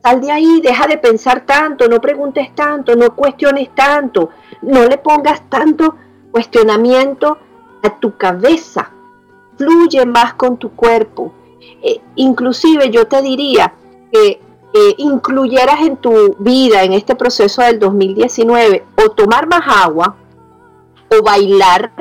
[0.00, 4.30] sal de ahí, deja de pensar tanto, no preguntes tanto, no cuestiones tanto,
[4.62, 5.96] no le pongas tanto
[6.30, 7.38] cuestionamiento
[7.82, 8.92] a tu cabeza,
[9.58, 11.34] fluye más con tu cuerpo.
[11.82, 13.74] Eh, inclusive yo te diría
[14.12, 14.40] que
[14.72, 20.16] eh, incluyeras en tu vida, en este proceso del 2019, o tomar más agua
[21.10, 21.92] o bailar,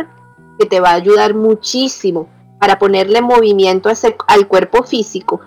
[0.59, 2.27] que te va a ayudar muchísimo
[2.59, 3.89] para ponerle movimiento
[4.27, 5.39] al cuerpo físico,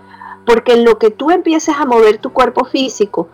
[0.46, 3.28] porque en lo que tú empieces a mover tu cuerpo físico,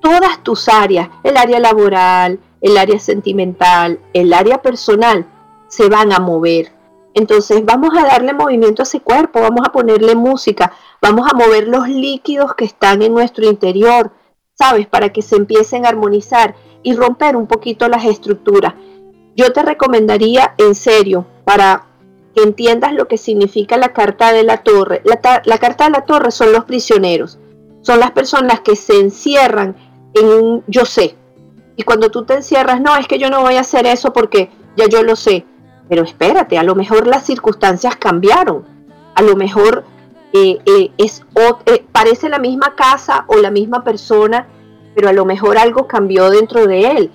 [0.00, 5.24] todas tus áreas, el área laboral, el área sentimental, el área personal,
[5.68, 6.72] se van a mover.
[7.14, 11.66] Entonces vamos a darle movimiento a ese cuerpo, vamos a ponerle música, vamos a mover
[11.66, 14.12] los líquidos que están en nuestro interior,
[14.54, 14.86] ¿sabes?
[14.86, 18.74] Para que se empiecen a armonizar y romper un poquito las estructuras.
[19.36, 21.86] Yo te recomendaría en serio, para
[22.34, 25.02] que entiendas lo que significa la carta de la torre.
[25.04, 27.38] La, carta de la torre son los prisioneros,
[27.82, 29.76] son las personas que se encierran
[30.14, 31.16] en un yo sé.
[31.76, 34.50] Y cuando tú te encierras, no, es que yo no voy a hacer eso porque
[34.76, 35.46] ya yo lo sé.
[35.90, 38.64] Pero espérate, a lo mejor las circunstancias cambiaron.
[39.14, 39.84] A lo mejor
[40.32, 41.22] eh, eh, es,
[41.66, 44.46] eh, parece la misma casa o la misma persona,
[44.94, 47.10] pero a lo mejor algo cambió dentro de él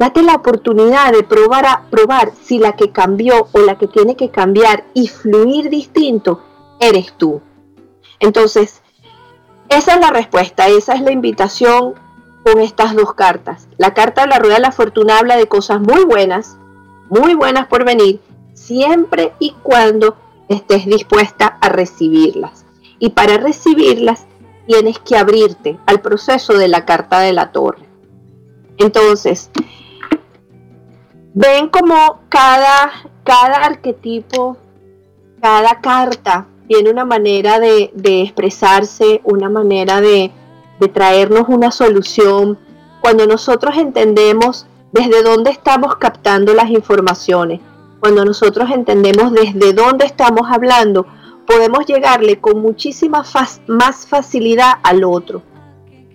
[0.00, 4.16] Date la oportunidad de probar a probar si la que cambió o la que tiene
[4.16, 6.42] que cambiar y fluir distinto
[6.80, 7.42] eres tú.
[8.18, 8.80] Entonces,
[9.68, 11.96] esa es la respuesta, esa es la invitación
[12.42, 13.68] con estas dos cartas.
[13.76, 16.56] La carta de la rueda de la fortuna habla de cosas muy buenas,
[17.10, 18.20] muy buenas por venir,
[18.54, 20.16] siempre y cuando
[20.48, 22.64] estés dispuesta a recibirlas.
[22.98, 24.26] Y para recibirlas
[24.66, 27.84] tienes que abrirte al proceso de la carta de la torre.
[28.78, 29.50] Entonces,
[31.34, 32.92] ven como cada,
[33.24, 34.56] cada arquetipo,
[35.40, 37.90] cada carta tiene una manera de,
[38.22, 40.30] expresarse, una manera de,
[40.78, 42.58] de traernos una solución.
[43.00, 47.60] Cuando nosotros entendemos desde dónde estamos captando las informaciones,
[48.00, 51.06] cuando nosotros entendemos desde dónde estamos hablando,
[51.46, 53.24] podemos llegarle con muchísima
[53.66, 55.42] más facilidad al otro.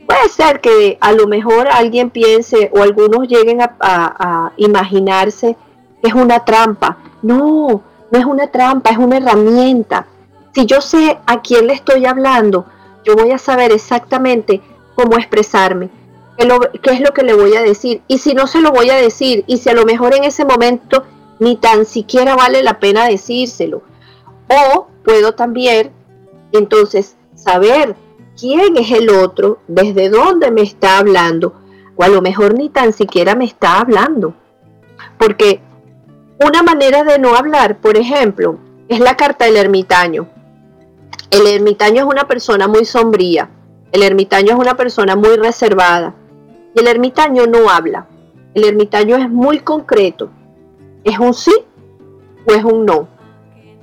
[0.05, 5.57] Puede ser que a lo mejor alguien piense o algunos lleguen a, imaginarse
[6.01, 6.97] que es una trampa.
[7.21, 10.05] No, no es una trampa, es una herramienta.
[10.53, 12.65] Si yo sé a quién le estoy hablando,
[13.03, 14.61] yo voy a saber exactamente
[14.95, 15.89] cómo expresarme,
[16.37, 18.01] qué, es lo que le voy a decir.
[18.07, 20.45] Y si no se lo voy a decir, y si a lo mejor en ese
[20.45, 21.03] momento
[21.39, 23.81] ni tan siquiera vale la pena decírselo.
[24.47, 25.91] O puedo también
[26.51, 27.95] entonces saber
[28.39, 31.53] quién es el otro, desde dónde me está hablando,
[31.95, 34.33] o a lo mejor ni tan siquiera me está hablando.
[35.17, 35.61] Porque
[36.39, 38.57] una manera de no hablar, por ejemplo,
[38.87, 40.27] es la carta del ermitaño.
[41.31, 43.49] El ermitaño es una persona muy sombría,
[43.91, 46.13] el ermitaño es una persona muy reservada
[46.75, 48.07] y el ermitaño no habla.
[48.53, 50.29] El ermitaño es muy concreto.
[51.03, 51.53] ¿Es un sí
[52.47, 53.07] o es un no?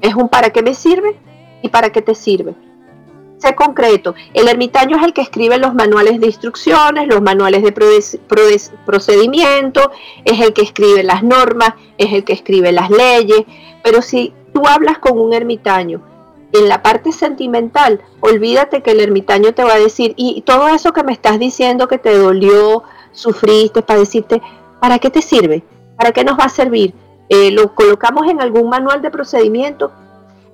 [0.00, 1.16] ¿Es un para qué me sirve
[1.62, 2.54] y para qué te sirve?
[3.38, 4.14] Sé concreto.
[4.34, 7.72] El ermitaño es el que escribe los manuales de instrucciones, los manuales de
[8.86, 9.90] procedimiento,
[10.24, 13.42] es el que escribe las normas, es el que escribe las leyes.
[13.82, 16.11] Pero si tú hablas con un ermitaño
[16.52, 20.92] en la parte sentimental, olvídate que el ermitaño te va a decir, y todo eso
[20.92, 22.82] que me estás diciendo que te dolió,
[23.12, 24.42] sufriste, para decirte,
[24.80, 25.62] ¿para qué te sirve?
[25.96, 26.94] ¿Para qué nos va a servir?
[27.28, 29.92] Eh, lo colocamos en algún manual de procedimiento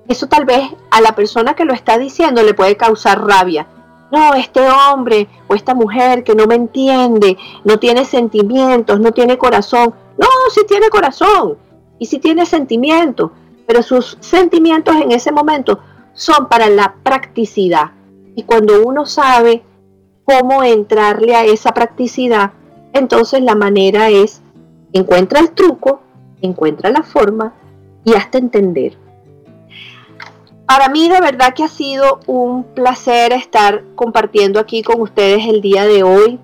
[0.09, 3.67] eso tal vez a la persona que lo está diciendo le puede causar rabia.
[4.11, 9.37] No, este hombre o esta mujer que no me entiende, no tiene sentimientos, no tiene
[9.37, 9.93] corazón.
[10.17, 11.57] No, sí tiene corazón
[11.99, 13.29] y sí tiene sentimientos,
[13.69, 15.77] pero sus sentimientos en ese momento
[16.13, 17.91] son para la practicidad.
[18.35, 19.61] Y cuando uno sabe
[20.25, 22.53] cómo entrarle a esa practicidad,
[22.93, 24.41] entonces la manera es,
[24.91, 26.01] encuentra el truco,
[26.41, 27.53] encuentra la forma
[28.03, 28.97] y hasta entender.
[30.65, 35.61] Para mí de verdad que ha sido un placer estar compartiendo aquí con ustedes el
[35.61, 36.39] día de hoy.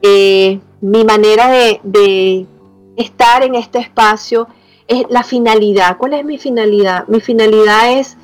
[0.00, 2.46] Eh, mi manera de,
[2.96, 4.48] estar en este espacio
[4.88, 5.96] es la finalidad.
[5.98, 7.06] ¿Cuál es mi finalidad?
[7.06, 8.16] Mi finalidad es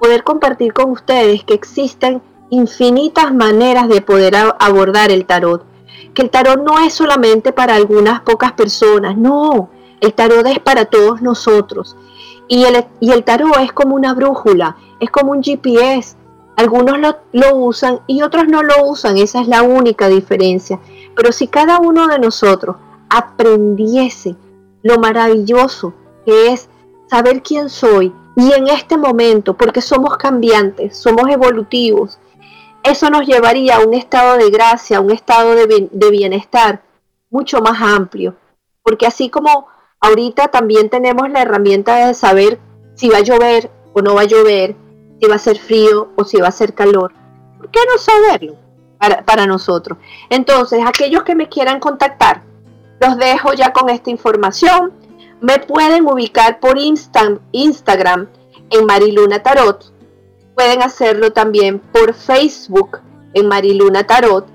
[0.00, 5.64] poder compartir con ustedes que existen infinitas maneras de poder abordar el tarot.
[6.14, 9.70] Que el tarot no es solamente para algunas pocas personas, no,
[10.00, 11.96] el tarot es para todos nosotros.
[12.48, 16.16] Y el, y el tarot es como una brújula, es como un GPS.
[16.56, 20.80] Algunos lo, lo usan y otros no lo usan, esa es la única diferencia.
[21.14, 22.76] Pero si cada uno de nosotros
[23.08, 24.36] aprendiese
[24.82, 26.68] lo maravilloso que es
[27.08, 32.18] saber quién soy y en este momento, porque somos cambiantes, somos evolutivos,
[32.82, 36.82] eso nos llevaría a un estado de gracia, a un estado de, bienestar
[37.28, 38.34] mucho más amplio.
[38.82, 39.66] Porque así como
[40.02, 42.58] Ahorita también tenemos la herramienta de saber
[42.94, 44.74] si va a llover o no va a llover,
[45.20, 47.12] si va a ser frío o si va a ser calor.
[47.58, 48.56] ¿Por qué no saberlo
[49.26, 49.98] para, nosotros?
[50.30, 52.42] Entonces, aquellos que me quieran contactar,
[53.00, 54.92] los dejo ya con esta información.
[55.40, 58.28] Me pueden ubicar por Instagram
[58.70, 59.92] en Mariluna Tarot.
[60.54, 63.00] Pueden hacerlo también por Facebook
[63.32, 64.46] en Mariluna Tarot.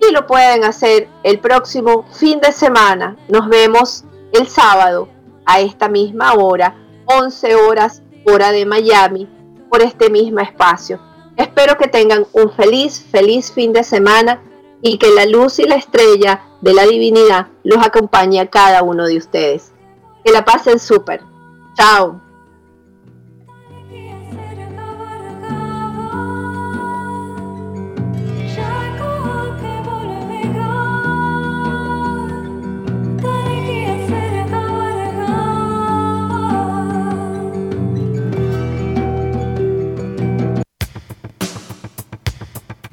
[0.00, 3.16] Y lo pueden hacer el próximo fin de semana.
[3.28, 5.08] Nos vemos el sábado
[5.46, 6.76] a esta misma hora,
[7.06, 9.26] 11 horas hora de Miami,
[9.70, 11.00] por este mismo espacio.
[11.36, 14.42] Espero que tengan un feliz, feliz fin de semana
[14.82, 19.06] y que la luz y la estrella de la divinidad los acompañe a cada uno
[19.06, 19.72] de ustedes.
[20.24, 21.22] Que la pasen súper.
[21.74, 22.20] Chao.